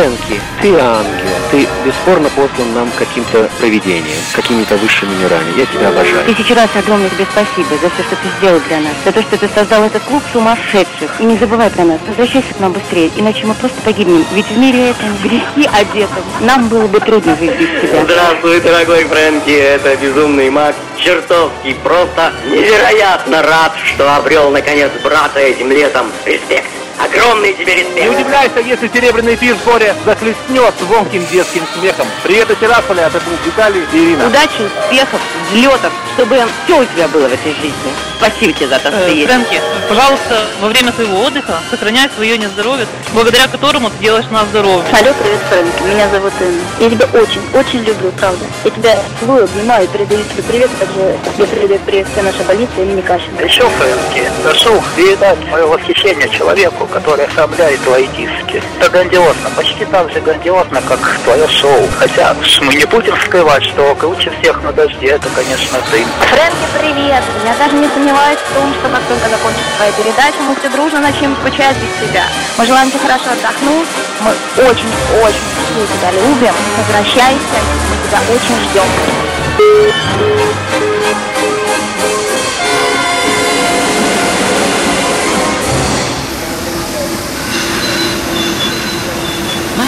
[0.00, 1.28] Фрэнки, ты ангел.
[1.50, 5.58] Ты бесспорно послан нам каким-то провидением, какими-то высшими мирами.
[5.58, 6.24] Я тебя обожаю.
[6.24, 8.92] Тысячу раз огромное тебе спасибо за все, что ты сделал для нас.
[9.04, 11.20] За то, что ты создал этот клуб сумасшедших.
[11.20, 11.98] И не забывай про нас.
[12.08, 14.24] Возвращайся к нам быстрее, иначе мы просто погибнем.
[14.32, 16.24] Ведь в мире этом грехи одетым.
[16.40, 18.02] Нам было бы трудно жить без тебя.
[18.02, 20.78] Здравствуй, дорогой Фрэнки, это безумный Макс.
[20.96, 26.06] Чертовски, просто невероятно рад, что обрел наконец брата этим летом.
[26.24, 26.79] Респект.
[27.12, 28.14] Огромный тебе Не респект.
[28.14, 32.06] удивляйся, если серебряный эфир вскоре захлестнет звонким детским смехом.
[32.22, 34.26] Привет из Тирасполя, это был Виталий и Ирина.
[34.28, 37.92] Удачи, успехов, взлетов, чтобы все у тебя было в этой жизни.
[38.18, 39.26] Спасибо тебе за то, что ты есть.
[39.26, 44.86] Фрэнки, пожалуйста, во время своего отдыха сохраняй свое нездоровье, благодаря которому ты делаешь нас здоровыми.
[44.92, 45.82] Алло, привет, Фрэнки.
[45.82, 46.60] Меня зовут Инна.
[46.78, 48.44] Я тебя очень, очень люблю, правда.
[48.64, 50.70] Я тебя целую, обнимаю, передаю тебе привет.
[50.78, 53.44] Также я передаю привет всей нашей больнице имени Кащенко.
[53.44, 58.62] Еще, Фрэнки, прошу передать мое восхищение человеку, который твои диски.
[58.78, 61.88] Это грандиозно, почти так же грандиозно, как твое шоу.
[61.98, 66.04] Хотя мы не будем скрывать, что круче всех на дожде, это, конечно, ты.
[66.28, 67.22] Фрэнки, привет!
[67.44, 71.00] Я даже не сомневаюсь в том, что как только закончится твоя передача, мы все дружно
[71.00, 72.24] начнем скучать без тебя.
[72.58, 73.88] Мы желаем тебе хорошо отдохнуть.
[74.20, 74.30] Мы
[74.64, 74.92] очень,
[75.22, 76.54] очень сильно тебя любим.
[76.76, 77.58] Возвращайся.
[77.88, 78.88] Мы тебя очень ждем.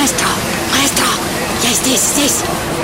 [0.03, 0.27] Маэстро,
[0.77, 1.07] маэстро,
[1.63, 2.41] я здесь, здесь.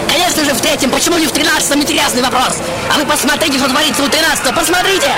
[0.08, 2.58] Конечно же в третьем, почему не в тринадцатом, интересный вопрос.
[2.94, 5.10] А вы посмотрите, что творится у тринадцатого, посмотрите!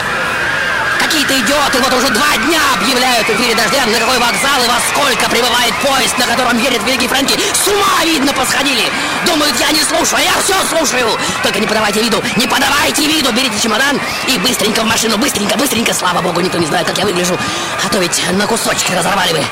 [1.11, 4.79] Какие-то идиоты вот уже два дня объявляют в эфире дождя, на какой вокзал и во
[4.91, 7.37] сколько прибывает поезд, на котором едет великий Фрэнки.
[7.53, 8.89] С ума, видно, посходили.
[9.27, 11.19] Думают, я не слушаю, а я все слушаю.
[11.43, 13.33] Только не подавайте виду, не подавайте виду.
[13.33, 15.93] Берите чемодан и быстренько в машину, быстренько, быстренько.
[15.95, 17.37] Слава богу, никто не знает, как я выгляжу.
[17.85, 19.45] А то ведь на кусочки разорвали бы.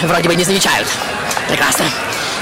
[0.08, 0.88] Вроде бы не замечают.
[1.46, 1.84] Прекрасно.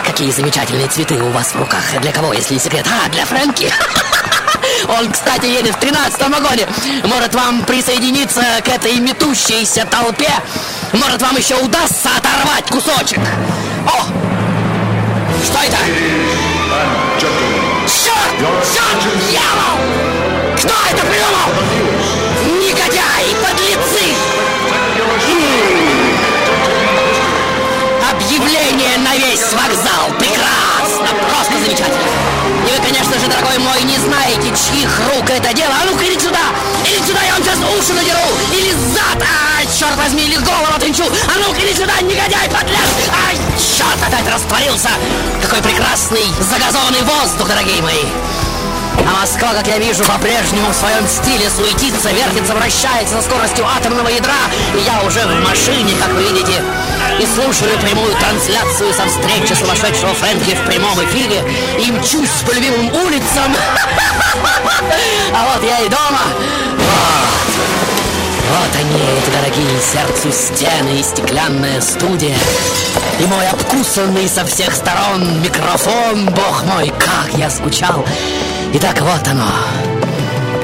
[0.06, 1.82] Какие замечательные цветы у вас в руках.
[2.00, 2.86] Для кого, если не секрет?
[2.86, 3.72] А, для Фрэнки.
[4.88, 6.66] Он, кстати, едет в 13 вагоне.
[7.04, 10.30] Может, вам присоединиться к этой метущейся толпе?
[10.92, 13.20] Может, вам еще удастся оторвать кусочек?
[13.86, 14.02] О!
[15.44, 15.78] Что это?
[17.18, 18.34] Черт!
[18.74, 19.28] Черт!
[19.30, 19.78] Дьявол!
[20.56, 21.50] Кто это придумал?
[22.60, 23.34] Негодяи!
[23.42, 24.14] Подлецы!
[28.10, 30.10] Объявление на весь вокзал.
[30.18, 32.33] Прекрасно, просто замечательно.
[32.74, 35.72] Вы, конечно же, дорогой мой, не знаете, чьих рук это дело.
[35.80, 36.40] А ну-ка, идите сюда!
[36.84, 38.18] Идите сюда, я вам сейчас уши надеру!
[38.52, 39.22] Или зад!
[39.22, 41.04] А, черт возьми, или голову отринчу!
[41.04, 42.90] А ну-ка, иди сюда, негодяй, подлец!
[43.28, 44.88] Ай, черт, опять растворился!
[45.40, 48.02] Какой прекрасный загазованный воздух, дорогие мои!
[49.06, 54.08] А Москва, как я вижу, по-прежнему в своем стиле суетится, вертится, вращается со скоростью атомного
[54.08, 54.50] ядра.
[54.74, 56.62] И я уже в машине, как вы видите,
[57.20, 61.42] и слушаю прямую трансляцию со встречи сумасшедшего Фрэнки в прямом эфире
[61.78, 63.54] и мчусь по любимым улицам.
[65.32, 66.22] А вот я и дома.
[66.76, 67.34] Вот.
[68.50, 72.36] Вот они, эти дорогие сердцу стены и стеклянная студия.
[73.18, 78.04] И мой обкусанный со всех сторон микрофон, бог мой, как я скучал.
[78.74, 79.48] Итак, вот оно.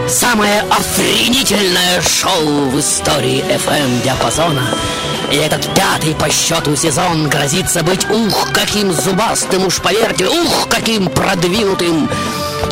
[0.08, 4.76] Самое охренительное шоу в истории FM-диапазона.
[5.30, 11.08] И этот пятый по счету сезон грозится быть, ух, каким зубастым, уж поверьте, ух, каким
[11.08, 12.08] продвинутым.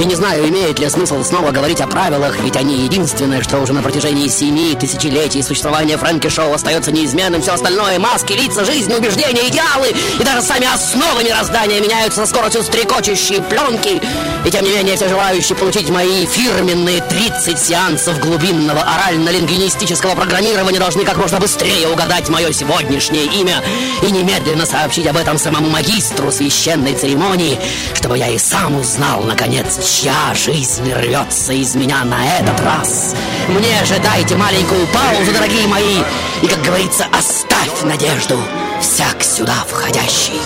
[0.00, 3.72] И не знаю, имеет ли смысл снова говорить о правилах, ведь они единственное, что уже
[3.72, 7.42] на протяжении семи тысячелетий существования Фрэнки Шоу остается неизменным.
[7.42, 9.88] Все остальное, маски, лица, жизнь, убеждения, идеалы
[10.20, 14.00] и даже сами основы мироздания меняются со скоростью стрекочущей пленки.
[14.44, 21.04] И тем не менее, все желающие получить мои фирменные 30 сеансов глубинного орально-лингвинистического программирования должны
[21.04, 23.62] как можно быстрее угадать мое сегодняшнее имя
[24.02, 27.58] и немедленно сообщить об этом самому магистру священной церемонии,
[27.94, 33.14] чтобы я и сам узнал, наконец, чья жизнь рвется из меня на этот раз.
[33.48, 35.98] Мне же дайте маленькую паузу, дорогие мои,
[36.42, 38.38] и, как говорится, оставь надежду
[38.80, 40.40] всяк сюда входящий.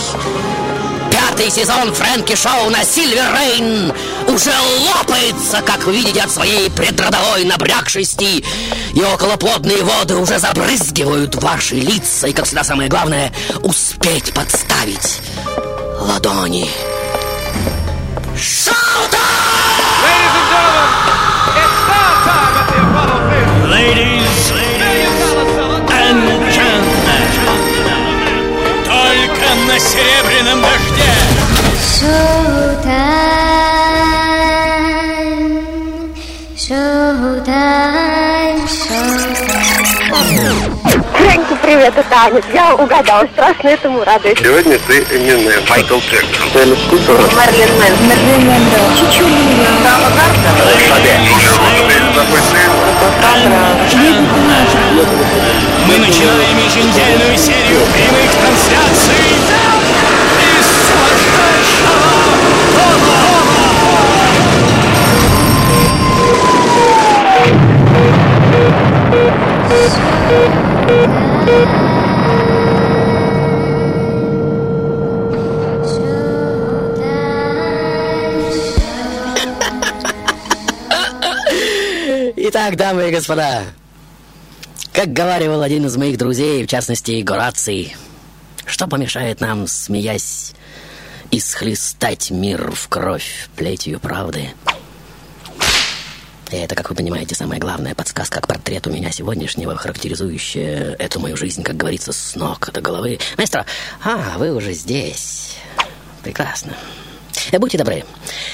[1.11, 3.93] Пятый сезон Фрэнки Шоу на Сильвер Рейн
[4.29, 4.53] уже
[4.87, 8.45] лопается, как вы видите, от своей предродовой набрякшести.
[8.95, 12.29] И околоплодные воды уже забрызгивают ваши лица.
[12.29, 13.33] И, как всегда, самое главное,
[13.63, 15.21] успеть подставить
[16.01, 16.69] ладони.
[18.35, 18.82] Ladies
[30.03, 31.11] серебряном дожде.
[31.77, 33.12] Showtime,
[41.83, 42.41] это Аня.
[42.53, 44.39] Я угадала, страшно этому радуюсь.
[44.39, 46.45] Сегодня ты Эминем, Майкл Джексон.
[46.55, 47.19] Элис Купер.
[47.35, 47.95] Марлен Мэн.
[48.09, 48.79] Марлен Мэндо.
[48.97, 49.69] Чичулина.
[49.83, 50.13] Сама
[55.87, 59.37] мы начинаем еженедельную серию прямых трансляций
[60.39, 62.03] из сумасшедшего
[82.45, 83.63] Итак, дамы и господа,
[84.93, 87.97] как говаривал один из моих друзей, в частности, Гораций,
[88.67, 90.53] что помешает нам, смеясь,
[91.31, 94.51] исхлестать мир в кровь плетью правды?
[96.53, 101.35] И это, как вы понимаете, самая главная подсказка к портрету меня сегодняшнего, характеризующая эту мою
[101.37, 103.19] жизнь, как говорится, с ног до головы.
[103.39, 103.65] Маэстро,
[104.05, 105.57] а, вы уже здесь.
[106.23, 106.77] Прекрасно.
[107.59, 108.05] Будьте добры,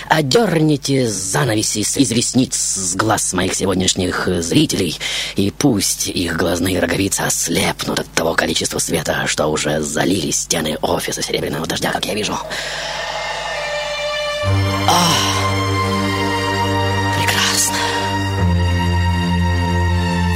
[0.09, 4.99] одерните занавеси из ресниц с глаз моих сегодняшних зрителей,
[5.35, 11.21] и пусть их глазные роговицы ослепнут от того количества света, что уже залили стены офиса
[11.21, 12.39] Серебряного Дождя, как я вижу.
[14.43, 15.68] Прекрасно.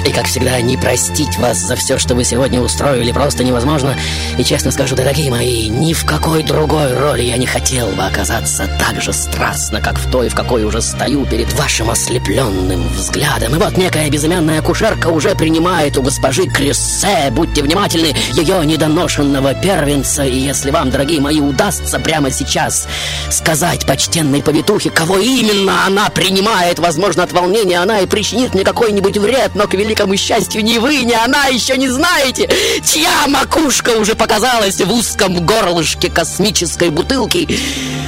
[0.05, 3.97] И, как всегда, не простить вас за все, что вы сегодня устроили, просто невозможно.
[4.37, 8.69] И честно скажу, дорогие мои, ни в какой другой роли я не хотел бы оказаться
[8.81, 13.55] так же страстно, как в той, в какой уже стою перед вашим ослепленным взглядом.
[13.55, 20.25] И вот некая безымянная акушерка уже принимает у госпожи Крессе, будьте внимательны, ее недоношенного первенца.
[20.25, 22.89] И если вам, дорогие мои, удастся прямо сейчас
[23.31, 29.17] сказать почтенной повитухе, кого именно она принимает, возможно, от волнения она и причинит мне какой-нибудь
[29.19, 32.49] вред, но к великому счастью ни вы, ни она еще не знаете,
[32.85, 37.49] чья макушка уже показалась в узком горлышке космической бутылки.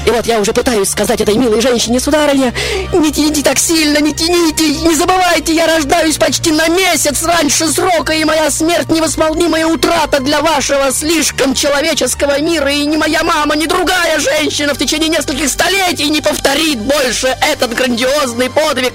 [0.06, 2.52] И вот я уже пытаюсь сказать этой милой женщине, сударыня,
[2.92, 8.12] не тяните так сильно, не тяните, не забывайте, я рождаюсь почти на месяц раньше срока,
[8.12, 13.64] и моя смерть невосполнимая утрата для вашего слишком человеческого мира, и ни моя мама, ни
[13.64, 18.92] другая женщина в течение нескольких столетий не повторит больше этот грандиозный подвиг.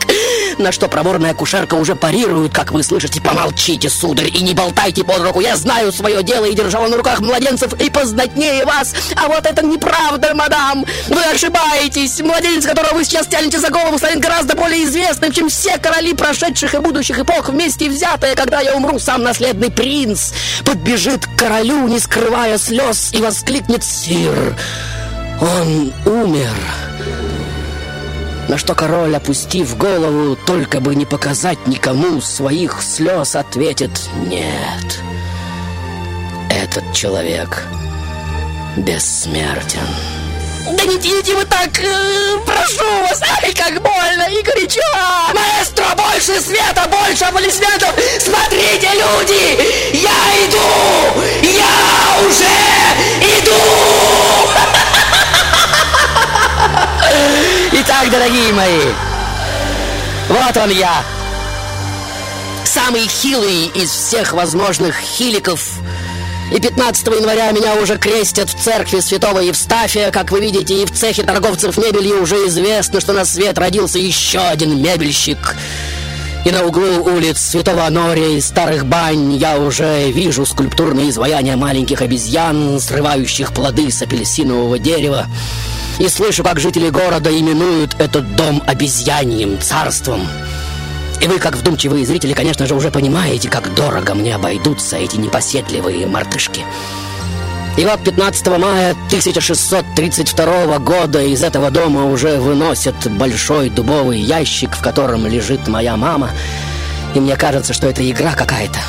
[0.59, 5.21] На что проворная кушерка уже парирует, как вы слышите, помолчите, сударь, и не болтайте под
[5.23, 9.45] руку, я знаю свое дело и держала на руках младенцев и познатнее вас, а вот
[9.47, 14.83] это неправда, мадам, вы ошибаетесь, младенец, которого вы сейчас тянете за голову, станет гораздо более
[14.83, 19.71] известным, чем все короли прошедших и будущих эпох вместе взятые, когда я умру, сам наследный
[19.71, 20.31] принц
[20.65, 24.55] подбежит к королю, не скрывая слез, и воскликнет «Сир,
[25.41, 26.53] он умер!»
[28.49, 33.91] На что король, опустив голову, только бы не показать никому своих слез, ответит
[34.25, 34.99] «Нет,
[36.49, 37.63] этот человек
[38.75, 40.18] бессмертен».
[40.65, 44.81] Да не тяните вы так, э, прошу вас, ай, как больно и горячо!
[45.33, 47.93] Маэстро, больше света, больше аплодисментов!
[48.19, 50.11] Смотрите, люди, я
[50.45, 51.23] иду!
[51.41, 52.45] Я уже
[53.39, 53.53] иду!
[57.71, 58.91] Итак, дорогие мои,
[60.27, 61.03] вот он я.
[62.65, 65.61] Самый хилый из всех возможных хиликов.
[66.51, 70.09] И 15 января меня уже крестят в церкви святого Евстафия.
[70.09, 74.39] Как вы видите, и в цехе торговцев мебелью уже известно, что на свет родился еще
[74.39, 75.55] один мебельщик.
[76.45, 82.01] И на углу улиц Святого Анория и Старых Бань я уже вижу скульптурные изваяния маленьких
[82.01, 85.27] обезьян, срывающих плоды с апельсинового дерева.
[85.99, 90.27] И слышу, как жители города именуют этот дом обезьяньим царством.
[91.21, 96.07] И вы, как вдумчивые зрители, конечно же, уже понимаете, как дорого мне обойдутся эти непоседливые
[96.07, 96.63] мартышки.
[97.77, 104.81] И вот 15 мая 1632 года из этого дома уже выносят большой дубовый ящик, в
[104.81, 106.31] котором лежит моя мама.
[107.15, 108.79] И мне кажется, что это игра какая-то.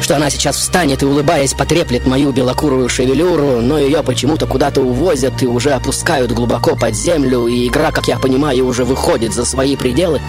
[0.00, 5.42] что она сейчас встанет и, улыбаясь, потреплет мою белокурую шевелюру, но ее почему-то куда-то увозят
[5.42, 9.76] и уже опускают глубоко под землю, и игра, как я понимаю, уже выходит за свои
[9.76, 10.20] пределы.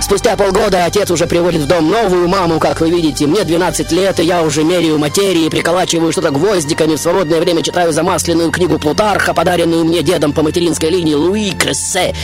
[0.00, 3.26] Спустя полгода отец уже приводит в дом новую маму, как вы видите.
[3.26, 6.94] Мне 12 лет, и я уже меряю материи, приколачиваю что-то гвоздиками.
[6.94, 12.14] В свободное время читаю замасленную книгу Плутарха, подаренную мне дедом по материнской линии Луи Крессе.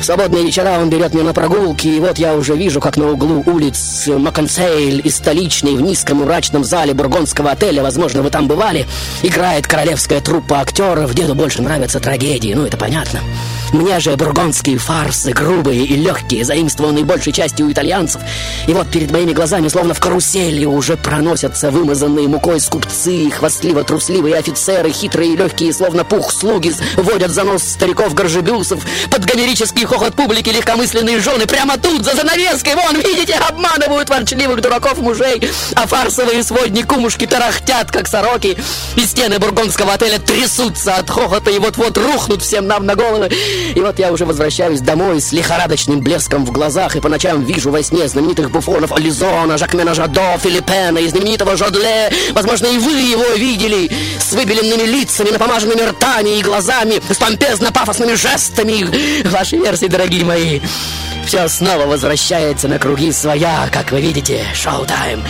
[0.00, 3.10] В свободные вечера он берет меня на прогулки, и вот я уже вижу, как на
[3.10, 8.86] углу улиц Маконсейль и столичной в низком мрачном зале бургонского отеля, возможно, вы там бывали,
[9.22, 11.12] играет королевская труппа актеров.
[11.14, 13.20] Деду больше нравятся трагедии, ну это понятно.
[13.76, 18.22] Мне же бургонские фарсы, грубые и легкие, заимствованные большей частью у итальянцев.
[18.66, 24.90] И вот перед моими глазами, словно в карусели, уже проносятся вымазанные мукой скупцы, хвастливо-трусливые офицеры,
[24.90, 31.20] хитрые и легкие, словно пух слуги, водят за нос стариков-горжебюсов, под гомерический хохот публики легкомысленные
[31.20, 37.26] жены прямо тут, за занавеской, вон, видите, обманывают ворчливых дураков мужей, а фарсовые сводни кумушки
[37.26, 38.56] тарахтят, как сороки,
[38.96, 43.28] и стены бургонского отеля трясутся от хохота и вот-вот рухнут всем нам на головы.
[43.74, 47.70] И вот я уже возвращаюсь домой с лихорадочным блеском в глазах и по ночам вижу
[47.70, 52.10] во сне знаменитых буфонов Ализона, Жакмена Жадо, Филиппена и знаменитого Жодле.
[52.32, 59.28] Возможно, и вы его видели с выбеленными лицами, напомаженными ртами и глазами, с помпезно-пафосными жестами.
[59.28, 60.60] Ваши версии, дорогие мои.
[61.26, 64.44] Все снова возвращается на круги своя, как вы видите.
[64.54, 65.22] Шоу-тайм!
[65.22, 65.26] Мы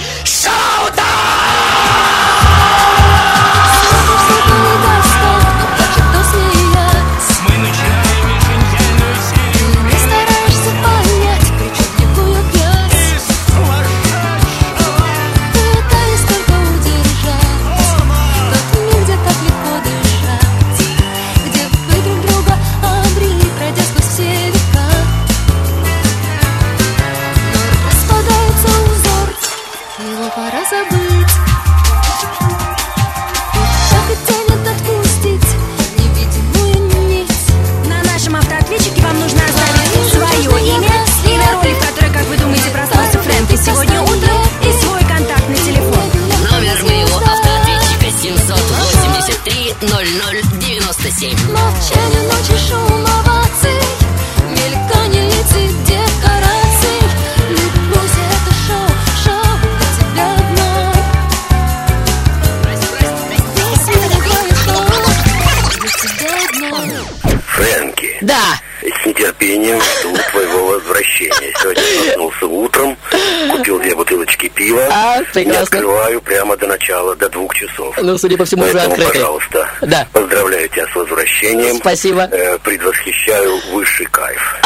[75.37, 75.78] А, Не прекрасно.
[75.78, 77.97] открываю прямо до начала, до двух часов.
[78.00, 79.12] ну, судя по всему, уже Поэтому, открыты.
[79.12, 80.09] пожалуйста, Да.
[80.12, 81.76] поздравляю тебя с возвращением.
[81.76, 82.23] Спасибо.
[82.33, 84.57] Э, предвосхищаю высший кайф.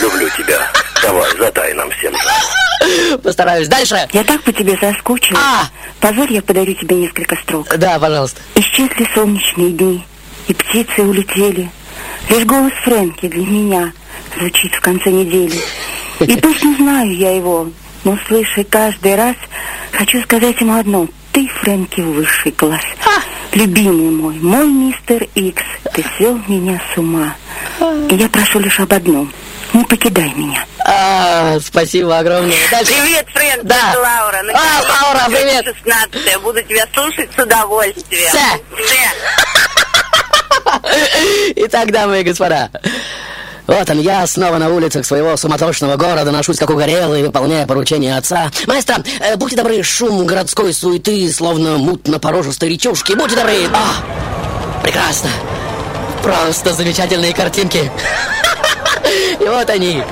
[0.00, 0.58] Люблю тебя.
[1.02, 2.12] Давай, задай нам всем.
[3.22, 3.68] Постараюсь.
[3.68, 4.08] Дальше.
[4.12, 5.40] Я так по тебе соскучилась.
[5.42, 5.66] А.
[6.00, 7.68] Позволь, я подарю тебе несколько строк.
[7.76, 8.40] Да, пожалуйста.
[8.54, 10.04] Исчезли солнечные дни,
[10.46, 11.70] и птицы улетели.
[12.28, 13.92] Лишь голос Фрэнки для меня
[14.36, 15.60] звучит в конце недели.
[16.20, 17.68] И пусть не знаю я его,
[18.04, 19.36] но слыша каждый раз,
[19.92, 21.06] хочу сказать ему одно.
[21.32, 22.82] Ты, Фрэнки, высший класс.
[23.52, 25.62] Любимый мой, мой мистер Икс,
[25.94, 27.34] ты свел меня с ума.
[28.10, 29.32] И я прошу лишь об одном.
[29.74, 30.64] Не покидай меня.
[30.80, 32.56] А, спасибо огромное.
[32.70, 32.92] Дальше.
[32.92, 33.90] Привет, Фрэнк, Да.
[33.90, 34.42] это Лаура.
[34.44, 35.64] Ну, А, Лаура, привет.
[35.64, 38.32] 16 Буду тебя слушать с удовольствием.
[38.32, 38.58] Ся.
[41.56, 42.70] Итак, дамы и господа,
[43.68, 48.50] вот он, я снова на улицах своего суматошного города, ношусь как угорелый, выполняя поручения отца.
[48.66, 53.66] Маэстро, э, будьте добры, шум городской суеты, словно мутно-порожистой речушки, будьте добры.
[53.74, 55.28] А, прекрасно.
[56.22, 57.90] Просто замечательные картинки.
[59.40, 60.02] И вот они,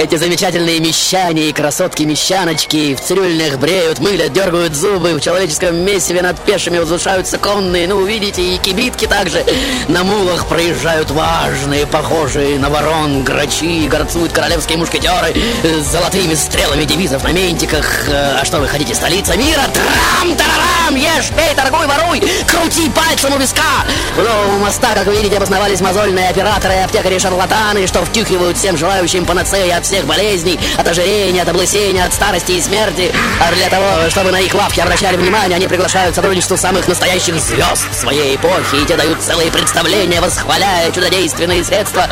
[0.00, 6.40] эти замечательные мещане и красотки-мещаночки в цирюльных бреют, мылят, дергают зубы, в человеческом месиве над
[6.40, 9.44] пешими возвышаются конные, ну, видите, и кибитки также.
[9.88, 17.22] На мулах проезжают важные, похожие на ворон, грачи, горцуют королевские мушкетеры с золотыми стрелами девизов
[17.22, 18.08] на ментиках.
[18.08, 19.60] Э, А что вы хотите, столица мира?
[19.74, 20.96] Трам-тарарам!
[20.96, 22.20] Ешь, пей, торгуй, воруй!
[22.46, 23.84] Крути пальцем у виска!
[24.16, 29.68] У нового моста, как вы видите, обосновались мозольные операторы аптекари-шарлатаны, что втюхивают всем желающим панацеи
[29.70, 33.12] от всех болезней, от ожирения, от облысения, от старости и смерти.
[33.40, 37.92] А для того, чтобы на их лавки обращали внимание, они приглашают к самых настоящих звезд
[37.92, 42.06] своей эпохи, и те дают целые представления, восхваляя чудодейственные средства.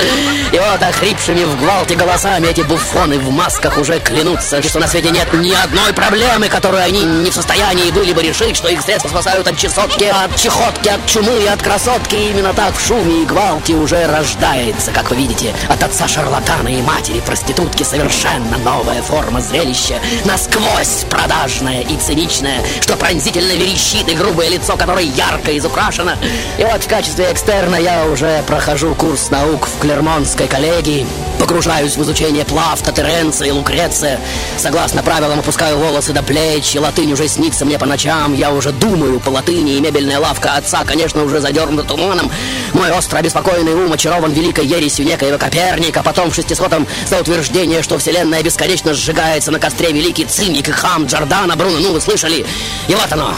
[0.53, 5.11] И вот охрипшими в гвалте голосами эти буфоны в масках уже клянутся, что на свете
[5.11, 9.09] нет ни одной проблемы, которую они не в состоянии были бы решить, что их средства
[9.09, 12.17] спасают от чесотки, от чехотки, от чумы, от красотки.
[12.17, 16.69] И именно так в шуме и гвалте уже рождается, как вы видите, от отца шарлатана
[16.69, 24.09] и матери проститутки проститутки совершенно новая форма зрелища, насквозь продажная и циничная, что пронзительно верещит
[24.09, 26.17] и грубое лицо, которое ярко изукрашено.
[26.59, 31.07] И вот в качестве экстерна я уже прохожу курс наук в Клермонской коллегии,
[31.39, 34.21] погружаюсь в изучение Плафта, Теренция и Лукреция.
[34.59, 38.35] Согласно правилам опускаю волосы до плеч, и латынь уже снится мне по ночам.
[38.35, 42.31] Я уже думаю по латыни, и мебельная лавка отца, конечно, уже задернута туманом.
[42.73, 48.43] Мой остро обеспокоенный ум очарован великой ересью некоего Коперника, потом шестисотом за утверждение, что Вселенная
[48.43, 51.79] бесконечно сжигается на костре великий циник и хам Джордана Бруно.
[51.79, 52.45] Ну, вы слышали?
[52.89, 53.35] И вот оно,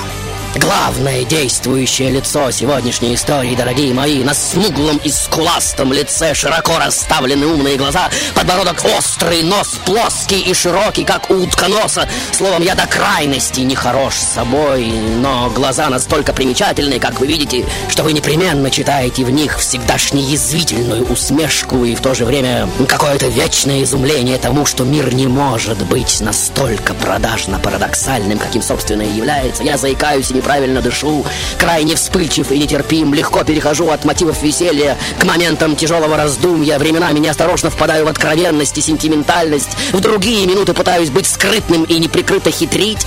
[0.57, 7.77] Главное действующее лицо сегодняшней истории, дорогие мои, на смуглом и скуластом лице широко расставлены умные
[7.77, 12.09] глаза, подбородок острый, нос плоский и широкий, как у утконоса.
[12.33, 18.03] Словом, я до крайности не хорош собой, но глаза настолько примечательные, как вы видите, что
[18.03, 23.85] вы непременно читаете в них всегдашне язвительную усмешку и в то же время какое-то вечное
[23.85, 29.63] изумление тому, что мир не может быть настолько продажно-парадоксальным, каким, собственно, и является.
[29.63, 31.25] Я заикаюсь и неправильно дышу,
[31.59, 37.69] крайне вспыльчив и нетерпим, легко перехожу от мотивов веселья к моментам тяжелого раздумья, временами неосторожно
[37.69, 43.07] впадаю в откровенность и сентиментальность, в другие минуты пытаюсь быть скрытным и неприкрыто хитрить.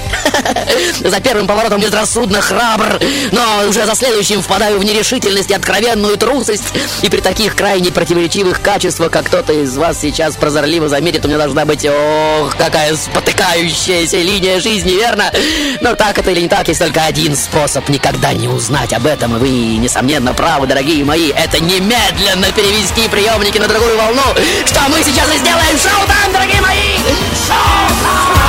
[1.03, 2.99] За первым поворотом безрассудно храбр,
[3.31, 8.61] но уже за следующим впадаю в нерешительность и откровенную трусость, и при таких крайне противоречивых
[8.61, 14.17] качествах, как кто-то из вас сейчас прозорливо заметит, у меня должна быть, ох, какая спотыкающаяся
[14.17, 15.31] линия жизни, верно?
[15.81, 19.38] Но так это или не так, есть только один способ никогда не узнать об этом,
[19.38, 24.24] и вы, несомненно, правы, дорогие мои, это немедленно перевести приемники на другую волну,
[24.65, 25.77] что мы сейчас и сделаем.
[25.77, 26.98] Шоу-тайм, дорогие мои!
[27.50, 28.42] На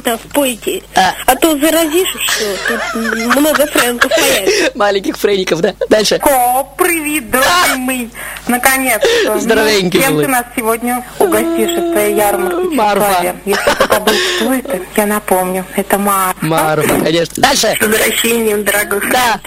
[0.00, 2.56] поосторожней там в поезде, а, то заразишь еще.
[2.68, 4.72] Тут много фрэнков появится.
[4.78, 5.74] Маленьких фрейников, да?
[5.88, 6.20] Дальше.
[6.22, 8.10] О, привет, дорогой мой.
[8.48, 9.38] Наконец-то.
[9.38, 10.22] Здоровенький Ну, Кем был.
[10.22, 12.74] ты нас сегодня угостишь из твоей ярмарки?
[12.74, 13.34] Марфа.
[13.44, 15.64] Если ты забыл, кто это, я напомню.
[15.76, 16.44] Это Марфа.
[16.44, 17.42] Марфа, конечно.
[17.42, 17.74] Дальше.
[17.78, 19.40] С возвращением, дорогой да.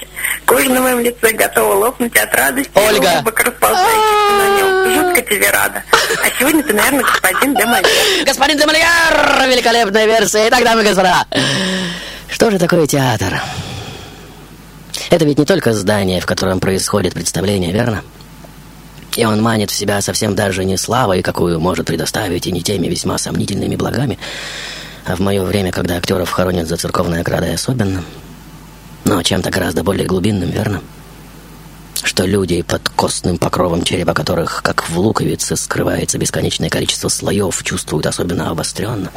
[0.45, 2.71] Кожа на моем лице готова лопнуть от радости.
[2.75, 3.09] Ольга.
[3.15, 4.93] Улыбок расползающихся на нем.
[4.93, 5.83] Жутко тебе рада.
[5.93, 8.25] А сегодня ты, наверное, господин Демальер.
[8.25, 8.57] Господин
[9.43, 10.47] Демольяр, великолепная версия.
[10.47, 11.25] Итак, дамы и господа,
[12.29, 13.41] что же такое театр?
[15.09, 18.03] Это ведь не только здание, в котором происходит представление, верно?
[19.15, 22.87] И он манит в себя совсем даже не славой, какую может предоставить, и не теми
[22.87, 24.17] весьма сомнительными благами,
[25.05, 28.03] а в мое время, когда актеров хоронят за церковной оградой особенно,
[29.05, 30.81] но чем-то гораздо более глубинным, верно?
[32.01, 38.07] Что люди под костным покровом черепа которых, как в луковице, скрывается бесконечное количество слоев, чувствуют
[38.07, 39.11] особенно обостренно.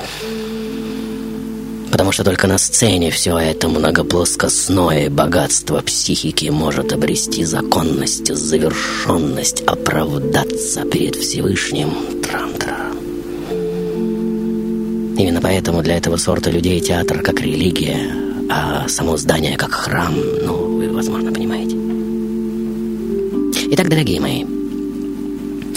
[1.90, 10.82] Потому что только на сцене все это многоплоскостное богатство психики может обрести законность, завершенность, оправдаться
[10.82, 11.90] перед Всевышним.
[12.22, 12.98] Трам-трам.
[15.18, 17.98] Именно поэтому для этого сорта людей театр как религия,
[18.50, 21.65] а само здание как храм, ну, вы, возможно, понимаете.
[23.68, 24.44] Итак, дорогие мои,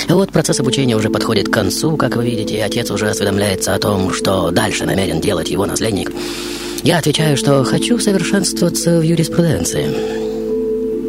[0.08, 3.80] вот процесс обучения уже подходит к концу, как вы видите, и отец уже осведомляется о
[3.80, 6.12] том, что дальше намерен делать его наследник.
[6.84, 9.88] Я отвечаю, что хочу совершенствоваться в юриспруденции.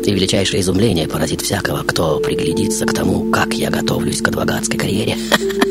[0.07, 5.17] И величайшее изумление поразит всякого, кто приглядится к тому, как я готовлюсь к адвокатской карьере.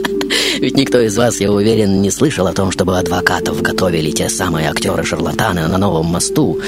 [0.60, 4.70] Ведь никто из вас, я уверен, не слышал о том, чтобы адвокатов готовили те самые
[4.70, 6.60] актеры-шарлатаны на новом мосту,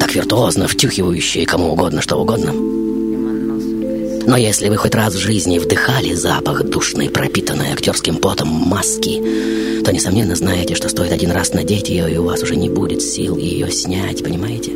[0.00, 2.79] так виртуозно втюхивающие кому угодно, что угодно.
[4.30, 9.20] Но если вы хоть раз в жизни вдыхали запах душной, пропитанной актерским потом маски,
[9.84, 13.02] то, несомненно, знаете, что стоит один раз надеть ее, и у вас уже не будет
[13.02, 14.70] сил ее снять, понимаете?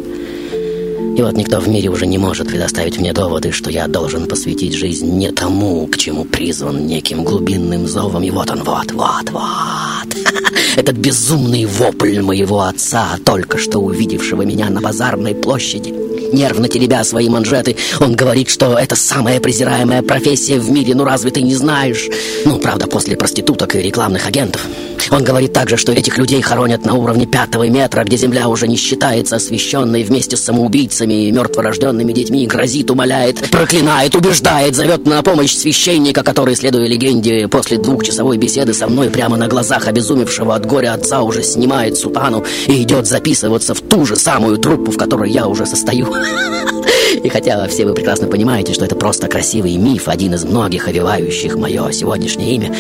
[1.17, 4.75] И вот никто в мире уже не может предоставить мне доводы, что я должен посвятить
[4.75, 8.25] жизнь не тому, к чему призван неким глубинным зовом.
[8.25, 10.17] И вот он, вот, вот, вот.
[10.77, 15.95] Этот безумный вопль моего отца, только что увидевшего меня на базарной площади.
[16.35, 17.77] Нервно теребя свои манжеты.
[18.01, 22.09] Он говорит, что это самая презираемая профессия в мире, ну разве ты не знаешь?
[22.45, 24.67] Ну, правда, после проституток и рекламных агентов.
[25.11, 28.77] Он говорит также, что этих людей хоронят на уровне пятого метра, где земля уже не
[28.77, 35.55] считается освященной вместе с самоубийцами и мертворожденными детьми, грозит, умоляет, проклинает, убеждает, зовет на помощь
[35.55, 40.95] священника, который, следуя легенде, после двухчасовой беседы со мной прямо на глазах обезумевшего от горя
[40.95, 45.47] отца уже снимает сутану и идет записываться в ту же самую труппу, в которой я
[45.47, 46.13] уже состою.
[47.25, 51.57] И хотя все вы прекрасно понимаете, что это просто красивый миф, один из многих овивающих
[51.57, 52.75] мое сегодняшнее имя,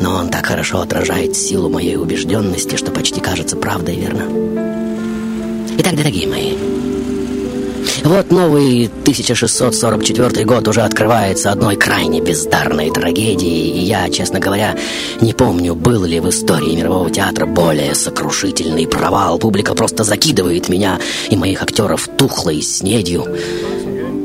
[0.00, 4.22] но он так хорошо отражает силу моей убежденности, что почти кажется правдой, верно?
[5.76, 6.52] Итак, дорогие мои,
[8.04, 14.76] вот новый 1644 год уже открывается одной крайне бездарной трагедией, и я, честно говоря,
[15.20, 19.38] не помню, был ли в истории мирового театра более сокрушительный провал.
[19.38, 23.26] Публика просто закидывает меня и моих актеров тухлой снедью.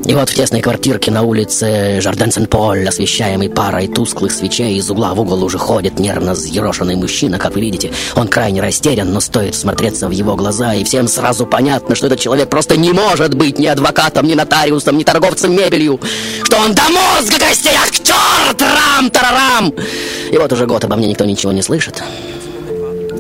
[0.06, 5.20] И вот в тесной квартирке на улице Жарден-Сен-Поль, освещаемой парой тусклых свечей, из угла в
[5.20, 7.92] угол уже ходит нервно взъерошенный мужчина, как вы видите.
[8.16, 12.20] Он крайне растерян, но стоит смотреться в его глаза, и всем сразу понятно, что этот
[12.20, 16.00] человек просто не может быть ни адвокатом, ни нотариусом, ни торговцем мебелью,
[16.44, 19.74] что он до мозга костей актер, трам-тарарам.
[20.32, 22.04] И вот уже год обо мне никто ничего не слышит.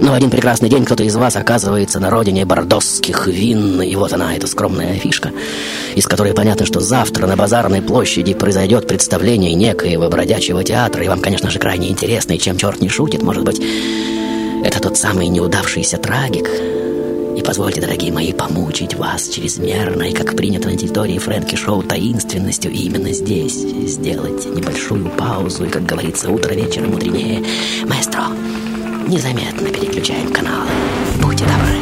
[0.01, 4.35] Но один прекрасный день кто-то из вас оказывается на родине бордосских вин, и вот она,
[4.35, 5.31] эта скромная фишка,
[5.95, 11.21] из которой понятно, что завтра на базарной площади произойдет представление некоего бродячего театра, и вам,
[11.21, 13.61] конечно же, крайне интересно, и чем черт не шутит, может быть,
[14.63, 16.49] это тот самый неудавшийся трагик.
[17.37, 22.71] И позвольте, дорогие мои, помучить вас чрезмерно, и как принято на территории Фрэнки Шоу таинственностью,
[22.71, 27.43] и именно здесь сделать небольшую паузу, и, как говорится, утро вечером мудренее.
[27.85, 28.27] Маэстро,
[29.07, 30.69] незаметно переключаем каналы.
[31.21, 31.75] Будьте добры.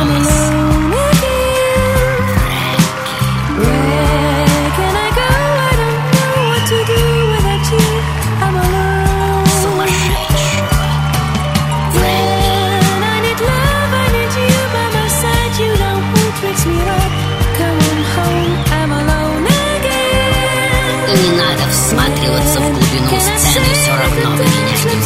[0.00, 0.47] Was
[23.20, 25.02] сцены, все равно вы меня не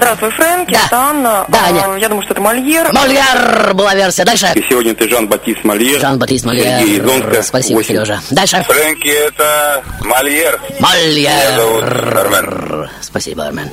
[0.00, 1.44] Здравствуй, Фрэнки, это Анна.
[1.48, 1.98] Да, А, Аня.
[1.98, 2.90] Я думаю, что это Мольер.
[2.90, 4.24] Мольер была версия.
[4.24, 4.50] Дальше.
[4.54, 6.00] И сегодня ты Жан-Батист Мольер.
[6.00, 7.26] Жан-Батист Сергей из Омска.
[7.26, 7.42] Мольер.
[7.42, 7.94] Спасибо, Восемь.
[7.96, 8.22] Сережа.
[8.30, 8.64] Дальше.
[8.66, 10.58] Фрэнки это Мольер.
[10.80, 12.44] Меня зовут Армен.
[12.46, 12.90] Мольер.
[13.02, 13.68] Спасибо, Армен.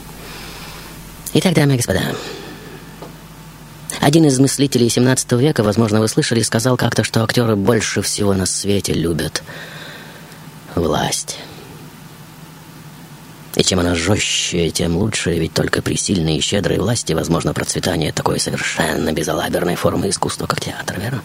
[1.32, 2.02] Итак, дамы и господа,
[4.02, 8.46] один из мыслителей 17 века, возможно, вы слышали, сказал как-то, что актеры больше всего на
[8.46, 9.44] свете любят
[10.76, 11.38] власть.
[13.58, 18.12] И чем она жестче, тем лучше, ведь только при сильной и щедрой власти возможно процветание
[18.12, 21.24] такой совершенно безалаберной формы искусства, как театр, верно?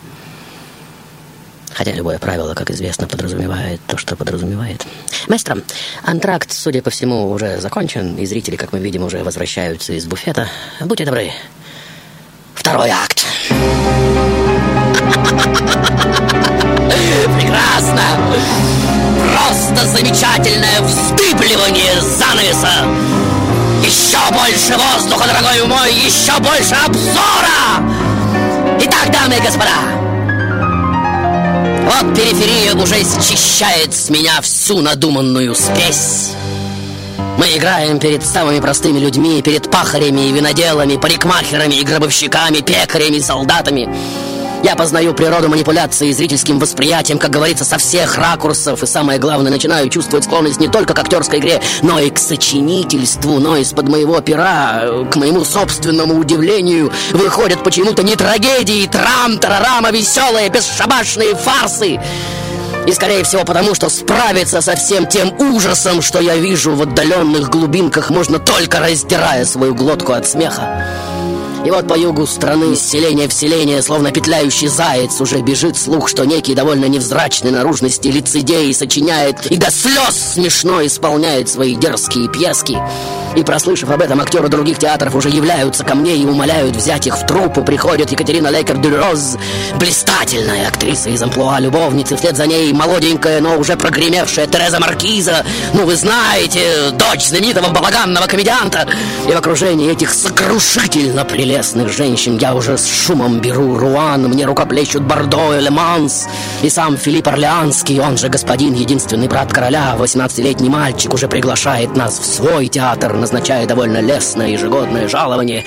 [1.74, 4.86] Хотя любое правило, как известно, подразумевает то, что подразумевает.
[5.28, 5.58] Маэстро,
[6.04, 10.48] антракт, судя по всему, уже закончен, и зрители, как мы видим, уже возвращаются из буфета.
[10.80, 11.32] Будьте добры.
[12.54, 13.26] Второй акт.
[17.38, 18.81] Прекрасно!
[19.46, 22.86] Просто замечательное вздыбливание занавеса!
[23.84, 27.82] Еще больше воздуха, дорогой мой, еще больше обзора!
[28.80, 29.72] Итак, дамы и господа,
[31.84, 36.32] вот периферия уже счищает с меня всю надуманную спесь.
[37.36, 43.22] Мы играем перед самыми простыми людьми, перед пахарями и виноделами, парикмахерами и гробовщиками, пекарями и
[43.22, 43.88] солдатами.
[44.62, 48.82] Я познаю природу манипуляции зрительским восприятием, как говорится, со всех ракурсов.
[48.82, 53.40] И самое главное, начинаю чувствовать склонность не только к актерской игре, но и к сочинительству.
[53.40, 59.90] Но из-под моего пера, э, к моему собственному удивлению, выходят почему-то не трагедии, трам-тарарам, а
[59.90, 61.98] веселые, бесшабашные фарсы.
[62.86, 67.50] И, скорее всего, потому что справиться со всем тем ужасом, что я вижу в отдаленных
[67.50, 70.84] глубинках, можно только раздирая свою глотку от смеха.
[71.64, 76.08] И вот по югу страны, с селения в селение, словно петляющий заяц, уже бежит слух,
[76.08, 82.78] что некий довольно невзрачной наружности лицедей сочиняет и до слез смешно исполняет свои дерзкие пьески.
[83.36, 87.16] И прослышав об этом, актеры других театров уже являются ко мне и умоляют взять их
[87.16, 87.62] в труппу.
[87.62, 89.38] Приходит Екатерина Лейкер-Дюроз,
[89.78, 92.16] блистательная актриса из амплуа любовницы.
[92.16, 95.46] Вслед за ней молоденькая, но уже прогремевшая Тереза Маркиза.
[95.72, 98.86] Ну, вы знаете, дочь знаменитого балаганного комедианта.
[99.26, 104.22] И в окружении этих сокрушительно прелестных женщин я уже с шумом беру Руан.
[104.22, 106.24] Мне рукоплещут Бордо и Ле-Манс.
[106.62, 112.18] И сам Филипп Орлеанский, он же господин, единственный брат короля, 18-летний мальчик, уже приглашает нас
[112.18, 115.66] в свой театр, назначая довольно лестное ежегодное жалование.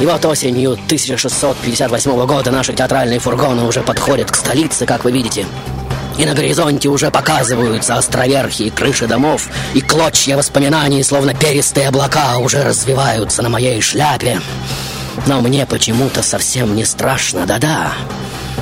[0.00, 5.44] И вот осенью 1658 года наши театральные фургоны уже подходят к столице, как вы видите.
[6.16, 12.38] И на горизонте уже показываются островерхи и крыши домов, и клочья воспоминаний, словно перистые облака,
[12.38, 14.40] уже развиваются на моей шляпе.
[15.26, 17.92] Но мне почему-то совсем не страшно, да-да.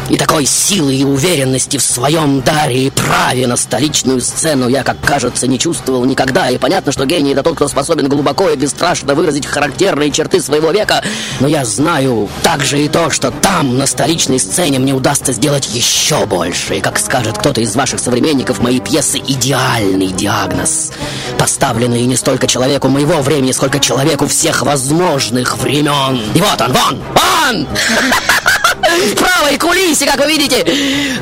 [0.09, 5.01] И такой силы и уверенности в своем даре и праве на столичную сцену я, как
[5.01, 6.49] кажется, не чувствовал никогда.
[6.49, 10.71] И понятно, что гений— это тот, кто способен глубоко и бесстрашно выразить характерные черты своего
[10.71, 11.03] века.
[11.41, 16.25] Но я знаю также и то, что там, на столичной сцене, мне удастся сделать еще
[16.27, 16.77] больше.
[16.77, 20.93] И, как скажет кто-то из ваших современников, мои пьесы— идеальный диагноз,
[21.37, 26.21] поставленный не столько человеку моего времени, сколько человеку всех возможных времен.
[26.35, 27.67] И вот он, вон, вон!
[28.97, 30.65] В правой кулисе, как вы видите,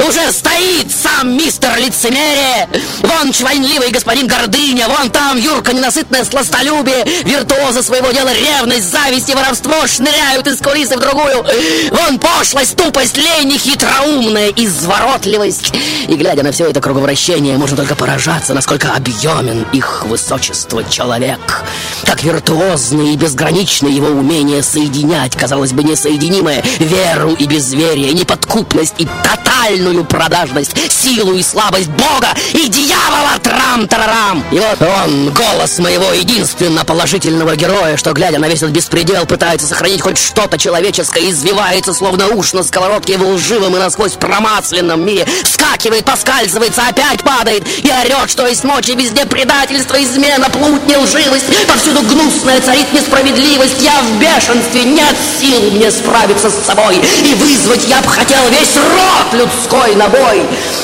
[0.06, 2.68] уже стоит сам мистер лицемерие.
[3.00, 9.34] Вон чванливый господин Гордыня, вон там Юрка ненасытное сластолюбие, виртуозы своего дела, ревность, зависть и
[9.34, 11.44] воровство шныряют из кулисы в другую.
[11.90, 15.72] Вон пошлость, тупость, лень и хитроумная изворотливость.
[16.08, 21.64] И глядя на все это круговращение, можно только поражаться, насколько объемен их высочество человек.
[22.04, 29.08] Как виртуозно и безгранично его умение соединять, казалось бы, несоединимое, веру и безверие, неподкупность и
[29.22, 34.44] тотальную продажность, силу и слабость Бога и дьявола трам-тарарам.
[34.50, 39.66] И вот он, голос моего единственно положительного героя, что, глядя на весь этот беспредел, пытается
[39.66, 45.26] сохранить хоть что-то человеческое, извивается, словно уж на сковородке в лживом и насквозь промасленном мире,
[45.44, 52.02] вскакивает, поскальзывается, опять падает и орет, что есть мочи, везде предательство, измена, плутня, лживость, повсюду
[52.02, 53.80] гнусная царит несправедливость.
[53.80, 58.76] Я в бешенстве, нет сил мне справиться с собой, и вызвать я бы хотел весь
[58.76, 60.42] род людской на бой.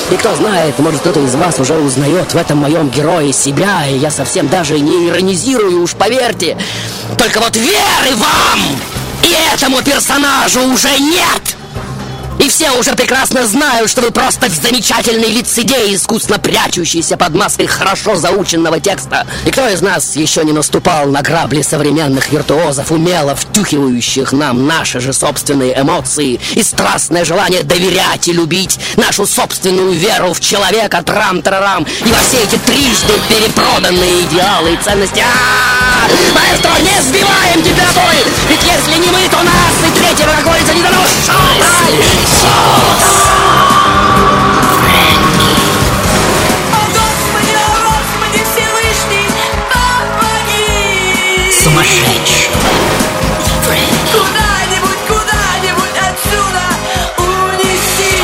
[0.09, 3.97] И кто знает, может кто-то из вас уже узнает в этом моем герое себя, и
[3.97, 6.57] я совсем даже не иронизирую, уж поверьте.
[7.17, 8.59] Только вот веры вам
[9.23, 11.60] и этому персонажу уже нет!
[12.41, 18.15] И все уже прекрасно знают, что вы просто замечательный лицедей, искусно прячущийся под маской хорошо
[18.15, 19.27] заученного текста.
[19.45, 24.99] И кто из нас еще не наступал на грабли современных виртуозов, умело втюхивающих нам наши
[24.99, 31.85] же собственные эмоции и страстное желание доверять и любить нашу собственную веру в человека, трам-тарарам,
[32.03, 35.19] и во все эти трижды перепроданные идеалы и ценности.
[35.19, 35.91] А-а-а!
[36.33, 38.17] Маэстро, не сбиваем температуры!
[38.49, 42.30] Ведь если не мы, то нас и третьего, говорится, не дано шоу!
[51.63, 52.49] Сумасшедший.
[54.11, 56.65] Куда-нибудь, куда-нибудь отсюда
[57.17, 58.15] унеси.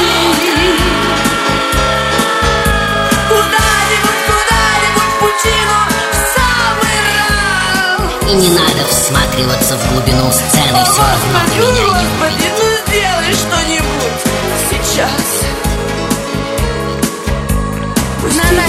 [3.30, 5.80] Куда-нибудь, куда-нибудь в пучину
[6.12, 8.32] в самый раз.
[8.32, 12.08] И не надо всматриваться в глубину сцены, все равно ты меня не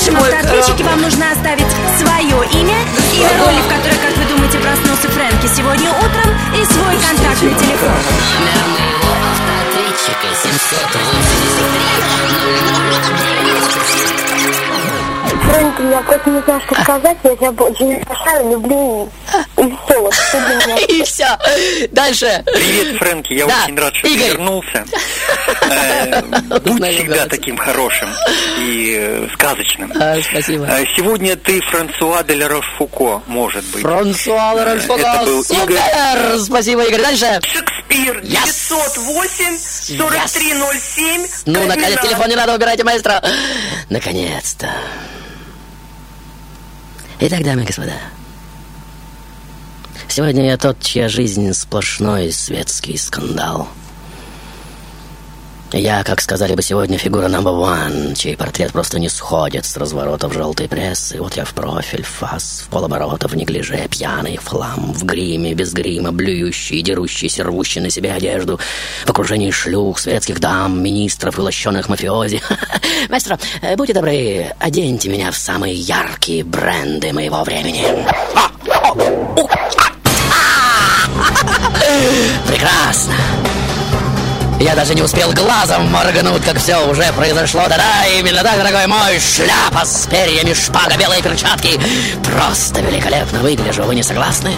[0.08, 1.66] На нашем мой автоответчике вам нужно оставить
[1.98, 2.78] свое имя,
[3.12, 7.92] имя роли, в которой, как вы думаете, проснулся Фрэнки сегодня утром, и свой контактный телефон.
[8.38, 11.27] Номер моего автоответчика 783
[15.80, 17.16] я просто не знаю, что сказать.
[17.24, 19.10] Я тебя очень обожаю, люблю.
[19.58, 20.14] И все, вот.
[20.88, 21.26] И все.
[21.92, 22.42] Дальше.
[22.46, 24.22] Привет, Фрэнки, я Да, очень рад, что Игорь.
[24.24, 24.84] ты вернулся.
[25.70, 26.22] Э,
[26.60, 28.08] Будь всегда таким хорошим
[28.58, 29.92] и э, сказочным.
[30.00, 30.64] А, спасибо.
[30.64, 33.82] Э, Сегодня ты Франсуа де ла Рошфуко, может быть.
[33.82, 35.00] Франсуа де ла Рошфуко.
[35.00, 35.76] Это был Игорь.
[35.76, 36.38] Супер!
[36.40, 37.02] Спасибо, Игорь.
[37.02, 37.40] Дальше.
[37.42, 39.58] Шекспир, 908
[39.98, 43.22] 4307 Ну, наконец, телефон не надо, убирайте, маэстро.
[43.90, 44.70] Наконец-то.
[47.20, 47.94] Итак, дамы и господа,
[50.06, 53.68] сегодня я тот, чья жизнь сплошной светский скандал.
[55.72, 60.32] Я, как сказали бы сегодня, фигура number one, чей портрет просто не сходит с разворотов
[60.32, 61.20] желтой прессы.
[61.20, 65.74] Вот я в профиль, фас, в полоборота, в неглиже, пьяный, в хлам, в гриме, без
[65.74, 68.58] грима, блюющий, дерущийся, рвущий на себе одежду,
[69.04, 72.40] в окружении шлюх, светских дам, министров и лощеных мафиози.
[73.10, 77.84] Мастер, э, будьте добры, оденьте меня в самые яркие бренды моего времени.
[82.46, 83.12] Прекрасно.
[84.60, 87.62] Я даже не успел глазом моргнуть, как все уже произошло.
[87.68, 89.20] Да-да, именно так, дорогой мой.
[89.20, 91.80] Шляпа с перьями, шпага, белые перчатки.
[92.24, 94.50] Просто великолепно выгляжу, вы не согласны?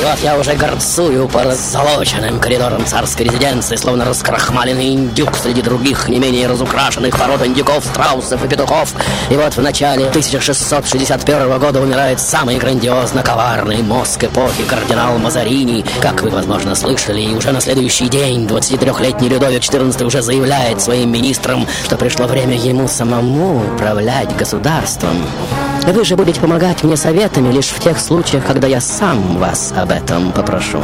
[0.00, 6.08] И вот я уже горцую по раззолоченным коридорам царской резиденции, словно раскрахмаленный индюк среди других
[6.08, 8.94] не менее разукрашенных пород индюков, страусов и петухов.
[9.30, 15.84] И вот в начале 1661 года умирает самый грандиозно коварный мозг эпохи кардинал Мазарини.
[16.00, 21.10] Как вы, возможно, слышали, и уже на следующий день 23-летний Людовик XIV уже заявляет своим
[21.10, 25.16] министрам, что пришло время ему самому управлять государством.
[25.86, 29.90] Вы же будете помогать мне советами лишь в тех случаях, когда я сам вас об
[29.90, 30.82] этом попрошу.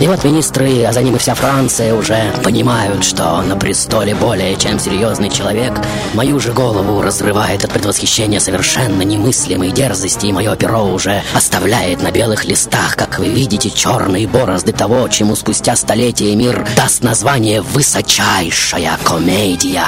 [0.00, 4.54] И вот министры, а за ним и вся Франция уже понимают, что на престоле более
[4.54, 5.72] чем серьезный человек.
[6.14, 12.12] Мою же голову разрывает от предвосхищения совершенно немыслимой дерзости, и мое перо уже оставляет на
[12.12, 18.96] белых листах, как вы видите, черные борозды того, чему спустя столетия мир даст название «Высочайшая
[19.02, 19.86] комедия».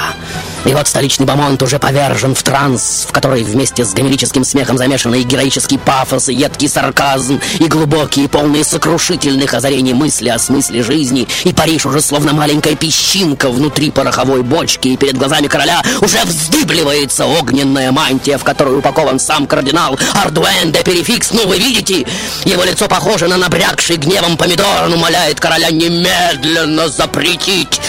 [0.65, 5.21] И вот столичный бомонд уже повержен в транс, в который вместе с гомерическим смехом замешаны
[5.21, 11.27] и героический пафос, и едкий сарказм, и глубокие, полные сокрушительных озарений мысли о смысле жизни.
[11.43, 17.27] И Париж уже словно маленькая песчинка внутри пороховой бочки, и перед глазами короля уже вздыбливается
[17.27, 21.33] огненная мантия, в которую упакован сам кардинал Ардуэн де Перификс.
[21.33, 22.07] Ну, вы видите?
[22.45, 24.85] Его лицо похоже на набрякший гневом помидор.
[24.85, 27.79] Он умоляет короля немедленно запретить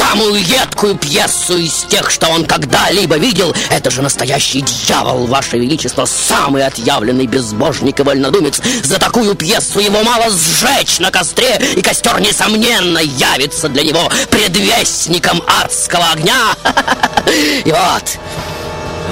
[0.00, 3.54] самую едкую пьесу из тех, что он когда-либо видел.
[3.68, 8.62] Это же настоящий дьявол, ваше величество, самый отъявленный безбожник и вольнодумец.
[8.82, 15.42] За такую пьесу его мало сжечь на костре, и костер, несомненно, явится для него предвестником
[15.46, 16.54] адского огня.
[17.64, 18.18] И вот,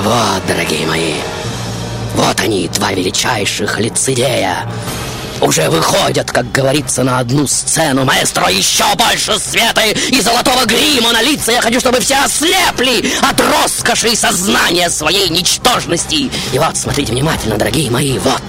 [0.02, 1.14] вот, дорогие мои,
[2.14, 4.66] вот они, два величайших лицедея,
[5.40, 8.04] уже выходят, как говорится, на одну сцену.
[8.04, 11.52] Маэстро, еще больше света и золотого грима на лица.
[11.52, 16.30] Я хочу, чтобы все ослепли от роскоши и сознания своей ничтожности.
[16.52, 18.42] И вот, смотрите внимательно, дорогие мои, вот.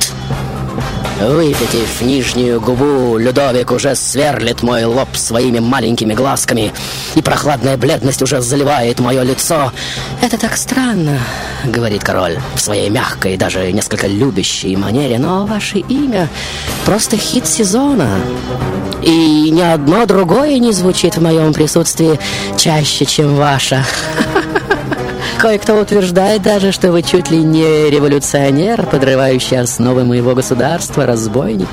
[1.19, 6.73] Выпятив нижнюю губу, Людовик уже сверлит мой лоб своими маленькими глазками,
[7.15, 9.73] и прохладная бледность уже заливает мое лицо.
[10.21, 11.19] «Это так странно»,—
[11.65, 16.29] говорит король в своей мягкой, даже несколько любящей манере, «но ваше имя
[16.85, 18.21] просто хит сезона,
[19.01, 22.17] и ни одно другое не звучит в моем присутствии
[22.57, 23.83] чаще, чем ваше».
[25.39, 31.69] Кое-кто утверждает даже, что вы чуть ли не революционер, подрывающий основы моего государства, разбойник,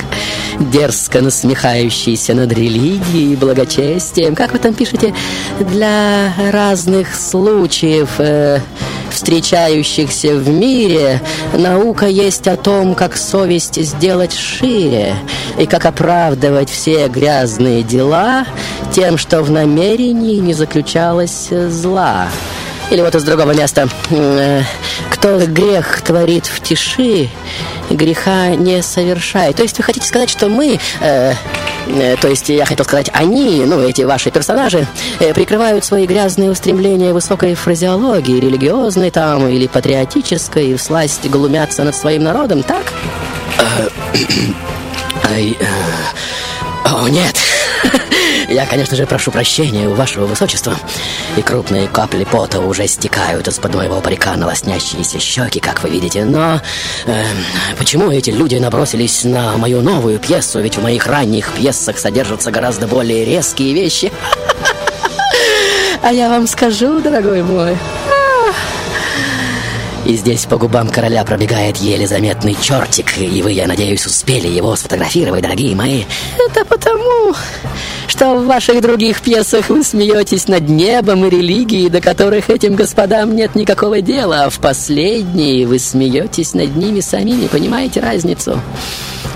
[0.61, 4.37] дерзко насмехающийся над религией и благочестием.
[4.37, 5.12] Как вы там пишете?
[5.59, 8.61] Для разных случаев, э,
[9.11, 11.20] встречающихся в мире,
[11.52, 15.16] наука есть о том, как совесть сделать шире
[15.59, 18.46] и как оправдывать все грязные дела
[18.92, 22.29] тем, что в намерении не заключалось зла.
[22.90, 23.88] Или вот из другого места.
[24.11, 24.62] Э,
[25.11, 27.29] Кто грех творит в тиши,
[27.90, 29.57] греха не совершает.
[29.57, 31.33] То есть вы хотите сказать, что мы, э,
[31.87, 34.87] э, то есть я хотел сказать, они, ну, эти ваши персонажи,
[35.18, 41.96] э, прикрывают свои грязные устремления высокой фразеологии, религиозной там или патриотической, и всласть глумятся над
[41.96, 42.92] своим народом, так?
[45.29, 45.64] Ай, э,
[46.85, 47.37] О, нет.
[48.48, 50.76] Я, конечно же, прошу прощения у вашего высочества.
[51.37, 56.24] И крупные капли пота уже стекают из-под моего парика на лоснящиеся щеки, как вы видите.
[56.24, 56.61] Но
[57.06, 57.24] э,
[57.76, 60.61] почему эти люди набросились на мою новую пьесу?
[60.61, 64.12] Ведь в моих ранних пьесах содержатся гораздо более резкие вещи.
[66.02, 67.76] А я вам скажу, дорогой мой.
[70.07, 74.77] И здесь по губам короля пробегает еле заметный чертик, и вы, я надеюсь, успели его
[74.77, 76.05] сфотографировать, дорогие мои.
[76.49, 77.35] Это потому,
[78.07, 83.35] что в ваших других пьесах вы смеетесь над небом и религией, до которых этим господам
[83.35, 88.61] нет никакого дела, а в последней вы смеетесь над ними самими, понимаете разницу?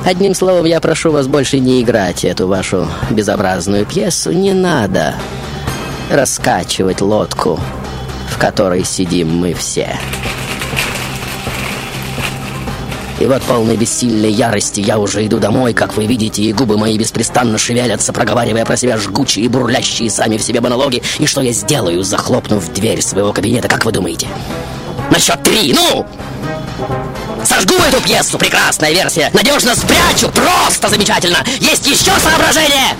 [0.04, 4.30] Одним словом, я прошу вас больше не играть эту вашу безобразную пьесу.
[4.30, 5.16] Не надо
[6.12, 7.58] раскачивать лодку,
[8.30, 9.98] в которой сидим мы все.
[13.20, 16.96] И вот полной бессильной ярости я уже иду домой, как вы видите, и губы мои
[16.96, 21.02] беспрестанно шевелятся, проговаривая про себя жгучие, бурлящие сами в себе монологи.
[21.18, 24.26] И что я сделаю, захлопнув дверь своего кабинета, как вы думаете?
[25.10, 26.06] На счет три, ну!
[27.44, 29.30] Сожгу эту пьесу, прекрасная версия.
[29.34, 31.44] Надежно спрячу, просто замечательно.
[31.58, 32.96] Есть еще соображение.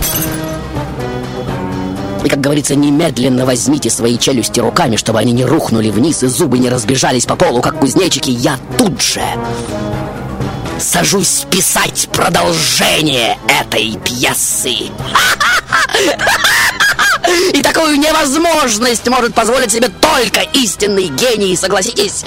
[2.23, 6.59] И, как говорится, немедленно возьмите свои челюсти руками, чтобы они не рухнули вниз и зубы
[6.59, 8.29] не разбежались по полу, как кузнечики.
[8.29, 9.23] Я тут же
[10.81, 14.89] сажусь писать продолжение этой пьесы.
[17.53, 22.23] И такую невозможность может позволить себе только истинный гений, согласитесь?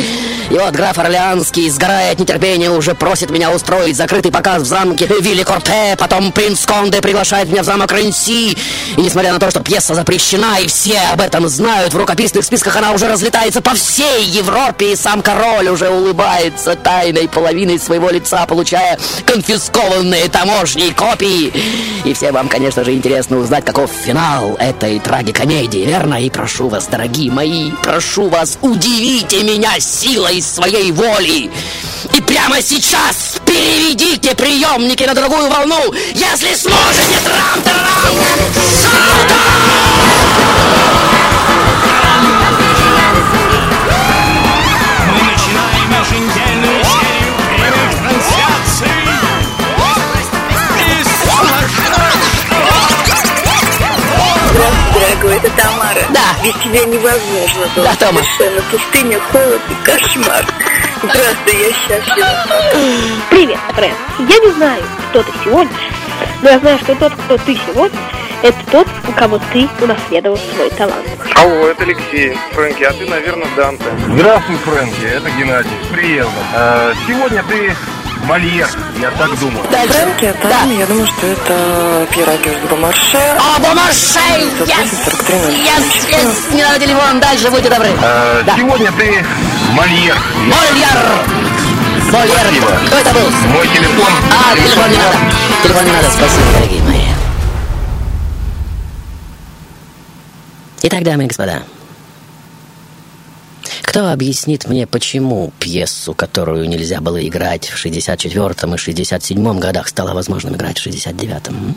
[0.51, 5.07] И вот граф Орлеанский, сгорая от нетерпения, уже просит меня устроить закрытый показ в замке
[5.07, 8.57] Вилли Корте, потом принц Конде приглашает меня в замок Ренси.
[8.97, 12.77] И несмотря на то, что пьеса запрещена, и все об этом знают, в рукописных списках
[12.77, 18.47] она уже разлетается по всей Европе, и сам король уже улыбается тайной половиной своего лица,
[18.47, 21.53] получая конфискованные таможней копии.
[22.05, 26.23] И всем вам, конечно же, интересно узнать, каков финал этой трагикомедии, верно?
[26.23, 31.51] И прошу вас, дорогие мои, прошу вас, удивите меня силой своей воли.
[32.15, 37.19] И прямо сейчас переведите приемники на другую волну, если сможете.
[37.25, 37.95] Трам-тарам!
[55.25, 56.01] Дорогой, это Тамара.
[56.11, 56.45] Да.
[56.45, 57.87] Без тебя невозможно было.
[57.87, 58.21] Да, Тома.
[58.37, 60.45] Совершенно пустыня, холод и кошмар.
[61.03, 62.29] Здравствуй, я счастлива.
[63.31, 63.95] Привет, Фрэн.
[64.19, 65.73] Я не знаю, кто ты сегодня,
[66.43, 67.99] но я знаю, что тот, кто ты сегодня,
[68.43, 71.07] это тот, у кого ты унаследовал свой талант.
[71.35, 72.37] Алло, это Алексей.
[72.53, 73.85] Фрэнки, а ты, наверное, Данте.
[74.09, 75.71] Здравствуй, Фрэнки, это Геннадий.
[75.91, 76.33] Приятно.
[76.55, 77.75] А, сегодня ты
[78.25, 78.69] Мольер,
[79.01, 79.65] я так думаю.
[79.65, 83.19] Фрэнки, а там, я думаю, что это Пьер Агюст Бомарше.
[83.39, 84.19] О, Бомарше!
[84.65, 86.55] Yes!
[86.55, 87.89] Не надо телефон, дальше будьте добры.
[88.03, 88.57] А, Да.
[88.57, 89.25] Сегодня ты
[89.73, 90.17] Мольер.
[90.47, 90.97] Мольер!
[92.11, 92.45] Мольер!
[92.49, 92.69] Спасибо.
[92.87, 93.31] Кто это был?
[93.53, 94.13] Мой телефон.
[94.31, 95.19] А, телефон не надо.
[95.63, 97.01] Телефон не надо, спасибо, дорогие мои.
[100.83, 101.63] Итак, дамы и господа,
[103.95, 110.15] кто объяснит мне, почему пьесу, которую нельзя было играть в 64-м и 67-м годах, стало
[110.15, 111.55] возможным играть в 69-м?
[111.55, 111.77] м?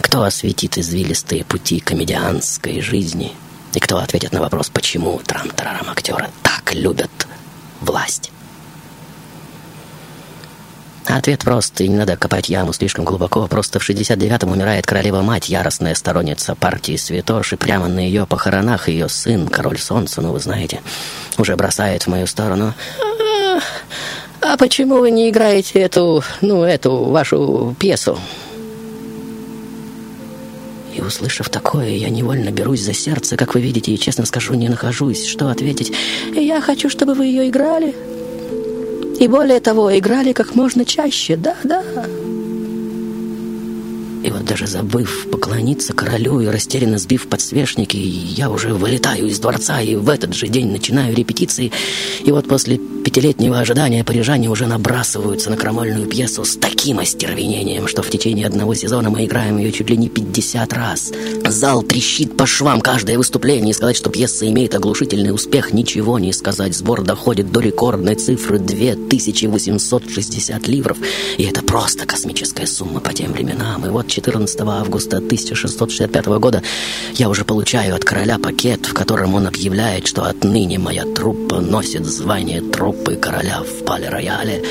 [0.00, 3.34] Кто осветит извилистые пути комедианской жизни?
[3.74, 7.26] И кто ответит на вопрос, почему трам-тарарам актеры так любят
[7.82, 8.32] власть?
[11.08, 13.46] Ответ прост, и не надо копать яму слишком глубоко.
[13.46, 19.08] Просто в 69-м умирает королева-мать, яростная сторонница партии святош, и прямо на ее похоронах ее
[19.08, 20.80] сын, король солнца, ну вы знаете,
[21.38, 22.74] уже бросает в мою сторону.
[23.00, 23.60] «А,
[24.40, 28.18] а почему вы не играете эту, ну, эту вашу пьесу?
[30.92, 34.68] И услышав такое, я невольно берусь за сердце, как вы видите, и честно скажу, не
[34.68, 35.92] нахожусь, что ответить.
[36.34, 37.94] Я хочу, чтобы вы ее играли.
[39.18, 41.82] И более того, играли как можно чаще, да-да.
[44.26, 49.80] И вот даже забыв поклониться королю и растерянно сбив подсвечники, я уже вылетаю из дворца
[49.80, 51.70] и в этот же день начинаю репетиции.
[52.24, 58.02] И вот после пятилетнего ожидания парижане уже набрасываются на крамольную пьесу с таким остервенением, что
[58.02, 61.12] в течение одного сезона мы играем ее чуть ли не 50 раз.
[61.46, 63.70] Зал трещит по швам каждое выступление.
[63.70, 66.74] И сказать, что пьеса имеет оглушительный успех, ничего не сказать.
[66.74, 70.98] Сбор доходит до рекордной цифры 2860 ливров.
[71.38, 73.86] И это просто космическая сумма по тем временам.
[73.86, 76.62] И вот 14 августа 1665 года
[77.16, 82.06] я уже получаю от короля пакет, в котором он объявляет, что отныне моя труппа носит
[82.06, 84.64] звание труппы короля в Пале-Рояле.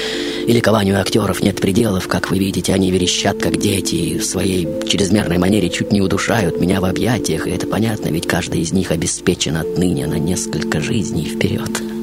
[0.47, 4.67] И ликованию актеров нет пределов, как вы видите, они верещат, как дети, и в своей
[4.87, 8.89] чрезмерной манере чуть не удушают меня в объятиях, и это понятно, ведь каждый из них
[8.89, 11.94] обеспечен отныне на несколько жизней вперед.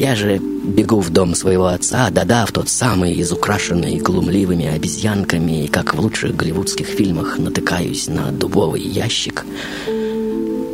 [0.00, 5.68] Я же бегу в дом своего отца, да-да, в тот самый, изукрашенный глумливыми обезьянками, и
[5.68, 9.44] как в лучших голливудских фильмах натыкаюсь на дубовый ящик.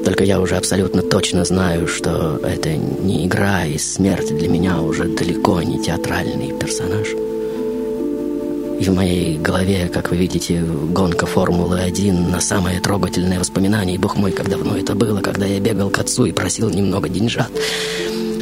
[0.04, 5.08] Только я уже абсолютно точно знаю, что это не игра, и смерть для меня уже
[5.08, 7.08] далеко не театральный персонаж.
[8.78, 13.96] И в моей голове, как вы видите, гонка Формулы-1 на самое трогательное воспоминание.
[13.96, 17.08] И, бог мой, как давно это было, когда я бегал к отцу и просил немного
[17.08, 17.50] деньжат.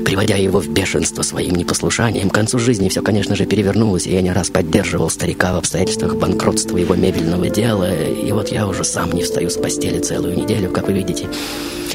[0.04, 2.30] Приводя его в бешенство своим непослушанием.
[2.30, 6.16] К концу жизни все, конечно же, перевернулось, и я не раз поддерживал старика в обстоятельствах
[6.16, 7.92] банкротства его мебельного дела.
[7.94, 11.26] И вот я уже сам не встаю с постели целую неделю, как вы видите.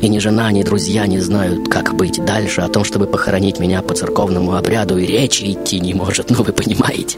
[0.01, 2.61] И ни жена, ни друзья не знают, как быть дальше.
[2.61, 6.51] О том, чтобы похоронить меня по церковному обряду, и речи идти не может, ну вы
[6.53, 7.17] понимаете.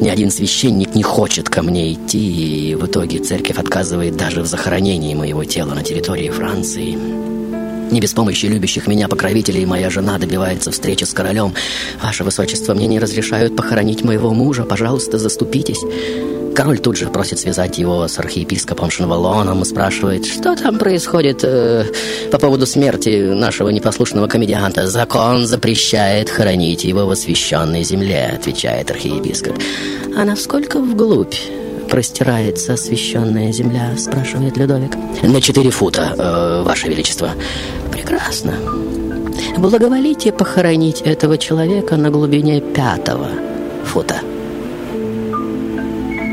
[0.00, 4.46] Ни один священник не хочет ко мне идти, и в итоге церковь отказывает даже в
[4.46, 7.37] захоронении моего тела на территории Франции.
[7.90, 11.54] Не без помощи любящих меня покровителей моя жена добивается встречи с королем.
[12.02, 14.64] Ваше Высочество, мне не разрешают похоронить моего мужа.
[14.64, 15.82] Пожалуйста, заступитесь.
[16.54, 21.84] Король тут же просит связать его с архиепископом Шанвалоном и спрашивает, что там происходит э,
[22.32, 24.88] по поводу смерти нашего непослушного комедианта.
[24.88, 29.56] Закон запрещает хоронить его в освященной земле, отвечает архиепископ.
[30.16, 31.36] А насколько вглубь
[31.88, 34.92] простирается освященная земля, спрашивает Людовик.
[35.22, 37.30] На четыре фута, э, Ваше Величество.
[38.08, 38.54] Прекрасно.
[39.58, 43.28] Благоволите похоронить этого человека на глубине пятого
[43.84, 44.20] фута.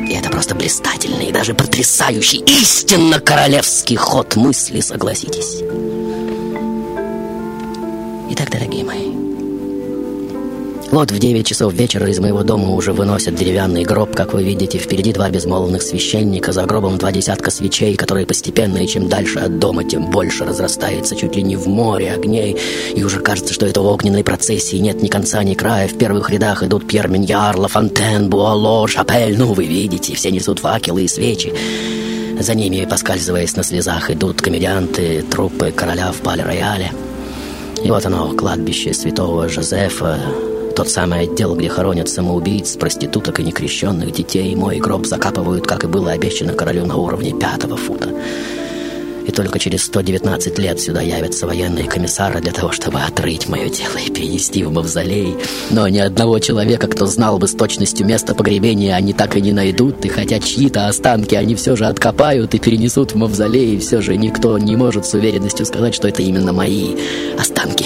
[0.07, 5.63] И это просто блистательный и даже потрясающий, истинно королевский ход мысли, согласитесь.
[8.29, 9.24] Итак, дорогие мои,
[10.91, 14.77] вот в 9 часов вечера из моего дома уже выносят деревянный гроб, как вы видите.
[14.77, 19.59] Впереди два безмолвных священника, за гробом два десятка свечей, которые постепенно и чем дальше от
[19.59, 22.57] дома, тем больше разрастается чуть ли не в море огней.
[22.95, 25.87] И уже кажется, что это огненной процессии нет ни конца, ни края.
[25.87, 29.37] В первых рядах идут Пьер Миньяр, Ла Фонтен, Буало, Шапель.
[29.37, 31.53] Ну, вы видите, все несут факелы и свечи.
[32.39, 36.91] За ними, поскальзываясь на слезах, идут комедианты, труппы короля в Пале-Рояле.
[37.83, 40.19] И вот оно, кладбище святого Жозефа,
[40.75, 44.53] тот самый отдел, где хоронят самоубийц, проституток и некрещенных детей.
[44.55, 48.09] Мой гроб закапывают, как и было обещано королю, на уровне пятого фута.
[49.25, 53.97] И только через 119 лет сюда явятся военные комиссары для того, чтобы отрыть мое тело
[53.97, 55.35] и перенести в мавзолей.
[55.71, 59.53] Но ни одного человека, кто знал бы с точностью место погребения, они так и не
[59.53, 60.05] найдут.
[60.05, 64.57] И хотя чьи-то останки они все же откопают и перенесут в мавзолей, все же никто
[64.59, 66.95] не может с уверенностью сказать, что это именно мои
[67.39, 67.85] останки.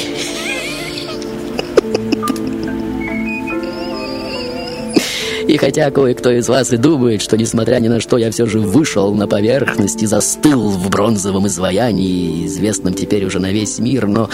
[5.49, 8.59] И хотя кое-кто из вас и думает, что, несмотря ни на что, я все же
[8.59, 14.29] вышел на поверхность и застыл в бронзовом изваянии, известном теперь уже на весь мир, но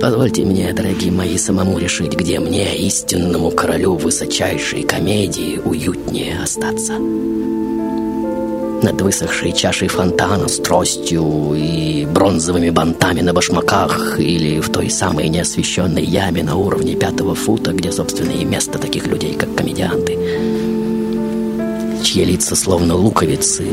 [0.00, 6.94] позвольте мне, дорогие мои, самому решить, где мне, истинному королю высочайшей комедии, уютнее остаться.
[8.82, 15.28] Над высохшей чашей фонтана с тростью и бронзовыми бантами на башмаках или в той самой
[15.28, 20.18] неосвещенной яме на уровне пятого фута, где, собственно, и место таких людей, как комедианты,
[22.02, 23.66] чьи лица словно луковицы,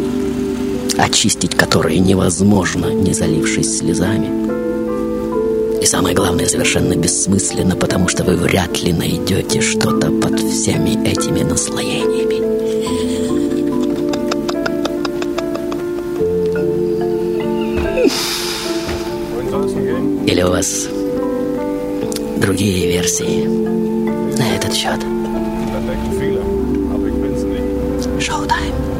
[0.97, 4.27] очистить которые невозможно, не залившись слезами.
[5.81, 11.43] И самое главное, совершенно бессмысленно, потому что вы вряд ли найдете что-то под всеми этими
[11.43, 12.26] наслоениями.
[20.27, 20.89] Или у вас
[22.41, 23.47] другие версии
[24.37, 24.99] на этот счет?
[28.19, 28.96] Шоу-тайм.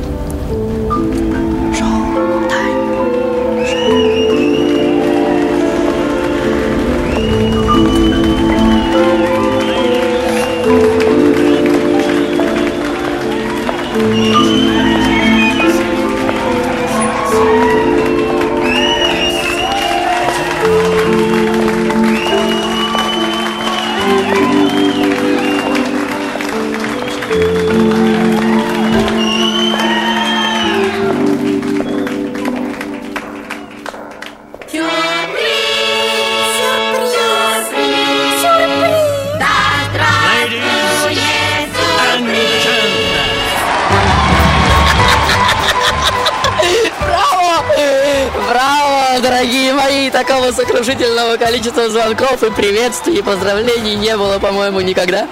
[52.08, 55.28] Звонков и приветствий и поздравлений не было, по-моему, никогда.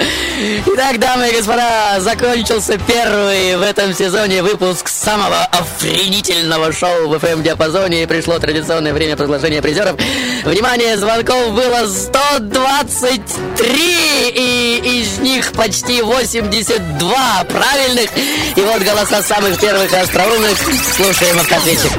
[0.66, 8.04] Итак, дамы и господа, закончился первый в этом сезоне выпуск самого охренительного шоу в FM-диапазоне
[8.04, 9.96] и пришло традиционное время предложения призеров.
[10.44, 18.10] Внимание, звонков было 123, и из них почти 82 правильных.
[18.58, 20.58] И вот голоса самых первых и остроумных.
[20.98, 21.92] Слушаем автоответчик.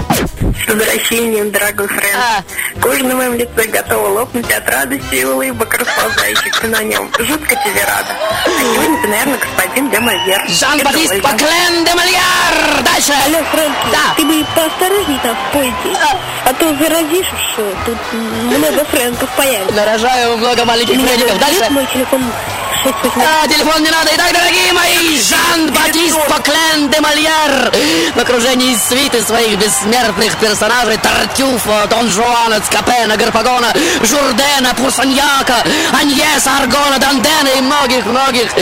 [0.64, 2.44] С возвращением, дорогой Фрэнк.
[2.80, 7.11] Кожа на моем лице готова лопнуть от радости и улыбок, расползающихся на нем.
[7.18, 8.16] Жутко тебе рада.
[8.44, 10.44] А сегодня ты, наверное, господин де Мольер.
[10.48, 11.28] Жан-Батист Это Ольга.
[11.28, 12.82] Поклен де Мольяр!
[12.84, 13.12] Дальше!
[13.26, 13.76] Алло, Фрэнки,
[14.16, 15.98] ты бы поосторожней там в поезде,
[16.44, 19.74] а то заразишь уж, э, тут много фрэнков появится.
[19.74, 21.38] Нарожаю много маленьких фрэнков.
[21.38, 21.70] Дальше.
[21.70, 22.55] мой телефон 688.
[22.85, 24.11] А, телефон не надо.
[24.14, 27.72] Итак, дорогие мои, Жан-Батист Поклен де Мольяр
[28.14, 33.72] в окружении свиты своих бессмертных персонажей Тартюфа, Дон Жуана, Цкапена, Гарпагона,
[34.03, 38.53] Журдена, Пурсаньяка, Аньеса, Аргона, Дандена и многих-многих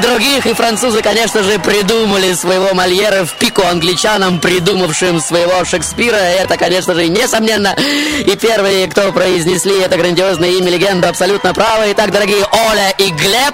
[0.00, 0.46] других.
[0.46, 6.16] И французы, конечно же, придумали своего Мольера в пику англичанам, придумавшим своего Шекспира.
[6.16, 7.74] Это, конечно же, несомненно.
[8.26, 11.92] И первые, кто произнесли это грандиозное имя легенду, абсолютно правы.
[11.92, 13.53] Итак, дорогие Оля и Глеб,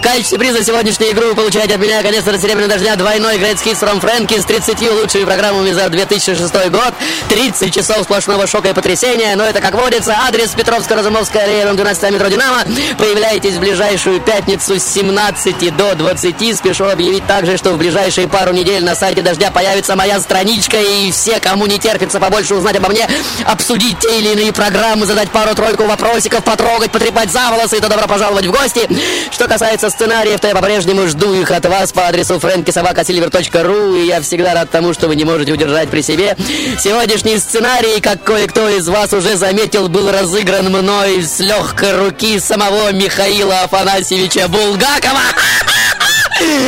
[0.00, 3.80] в качестве приза сегодняшней игры вы получаете от меня, конечно, серебряного дождя двойной Great Hits
[3.80, 6.94] from Frankie с 30 лучшими программами за 2006 год.
[7.28, 9.36] 30 часов сплошного шока и потрясения.
[9.36, 12.64] Но это, как водится, адрес Петровско-Разумовская дом 12 метро Динамо.
[12.98, 16.56] Появляйтесь в ближайшую пятницу с 17 до 20.
[16.56, 20.78] Спешу объявить также, что в ближайшие пару недель на сайте Дождя появится моя страничка.
[20.80, 23.06] И все, кому не терпится побольше узнать обо мне,
[23.44, 28.46] обсудить те или иные программы, задать пару-тройку вопросиков, потрогать, потрепать за волосы, то добро пожаловать
[28.46, 28.88] в гости.
[29.30, 34.20] Что касается сценариев, то я по-прежнему жду их от вас по адресу frankisabakasilver.ru и я
[34.20, 36.36] всегда рад тому, что вы не можете удержать при себе.
[36.78, 42.92] Сегодняшний сценарий, как кое-кто из вас уже заметил, был разыгран мной с легкой руки самого
[42.92, 45.20] Михаила Афанасьевича Булгакова.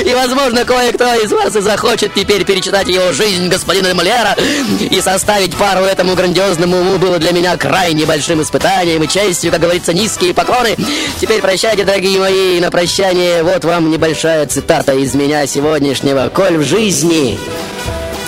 [0.05, 4.37] И, возможно, кое-кто из вас и захочет теперь перечитать его жизнь господина Мольера
[4.81, 9.61] и составить пару этому грандиозному уму было для меня крайне большим испытанием и честью, как
[9.61, 10.77] говорится, низкие поклоны.
[11.21, 16.31] Теперь прощайте, дорогие мои, и на прощание вот вам небольшая цитата из меня сегодняшнего.
[16.35, 17.39] «Коль в жизни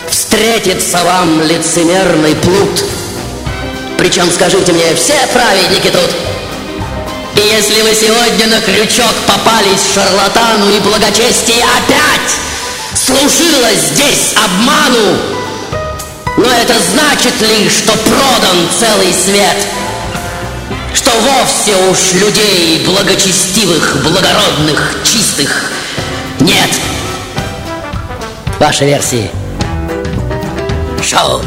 [0.09, 2.85] встретится вам лицемерный плут,
[3.99, 6.34] причем, скажите мне, все праведники тут,
[7.37, 12.45] и если вы сегодня на крючок попались шарлатану и благочестие опять
[12.95, 15.17] служило здесь обману,
[16.37, 19.57] но это значит ли, что продан целый свет?
[20.95, 25.71] Что вовсе уж людей благочестивых, благородных, чистых
[26.41, 26.71] нет?
[28.59, 29.31] Ваши версии.
[31.03, 31.43] Шоу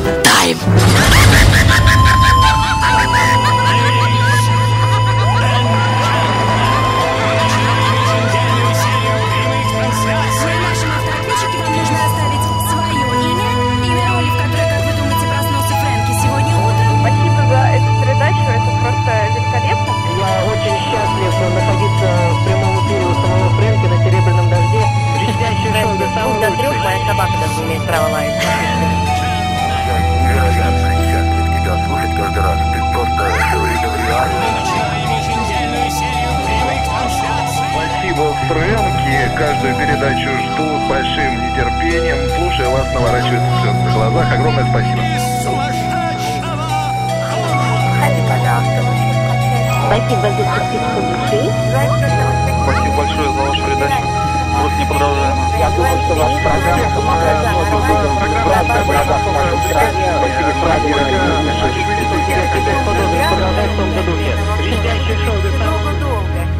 [38.47, 39.37] Фрэнки.
[39.37, 42.17] Каждую передачу жду с большим нетерпением.
[42.37, 44.33] Слушая вас, наворачиваются слезы на глазах.
[44.33, 45.01] Огромное спасибо.
[49.87, 51.41] Спасибо за подписку души.
[52.63, 54.01] Спасибо большое за вашу передачу.
[54.57, 55.43] Просто непродолжаемо.
[55.59, 58.19] Я думаю, что ваша программа помогает многим людям в
[58.87, 60.07] глазах в нашей стране.
[60.17, 60.91] Спасибо, Фрэнки.
[63.27, 64.31] Продолжай в том же духе.
[64.57, 66.06] Блестящий шоу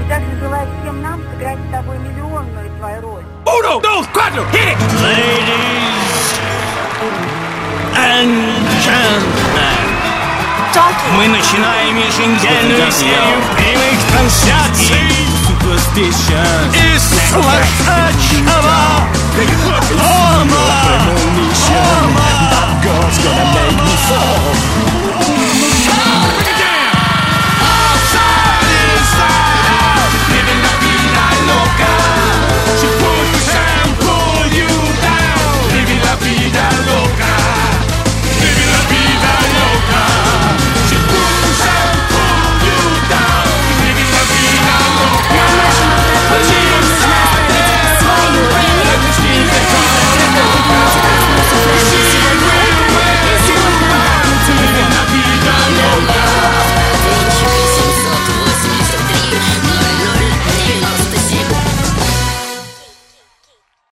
[0.08, 3.24] также желаю всем нам сыграть с тобой миллионную твою роль.
[3.45, 4.78] Uno, dos, cuatro, hit it!
[5.01, 6.39] Ladies
[7.95, 8.32] and
[8.84, 9.88] gentlemen,
[11.16, 15.28] мы начинаем еженедельную серию прямых трансляций
[16.74, 20.38] из сумасшедшего дома.
[20.41, 20.68] Дома.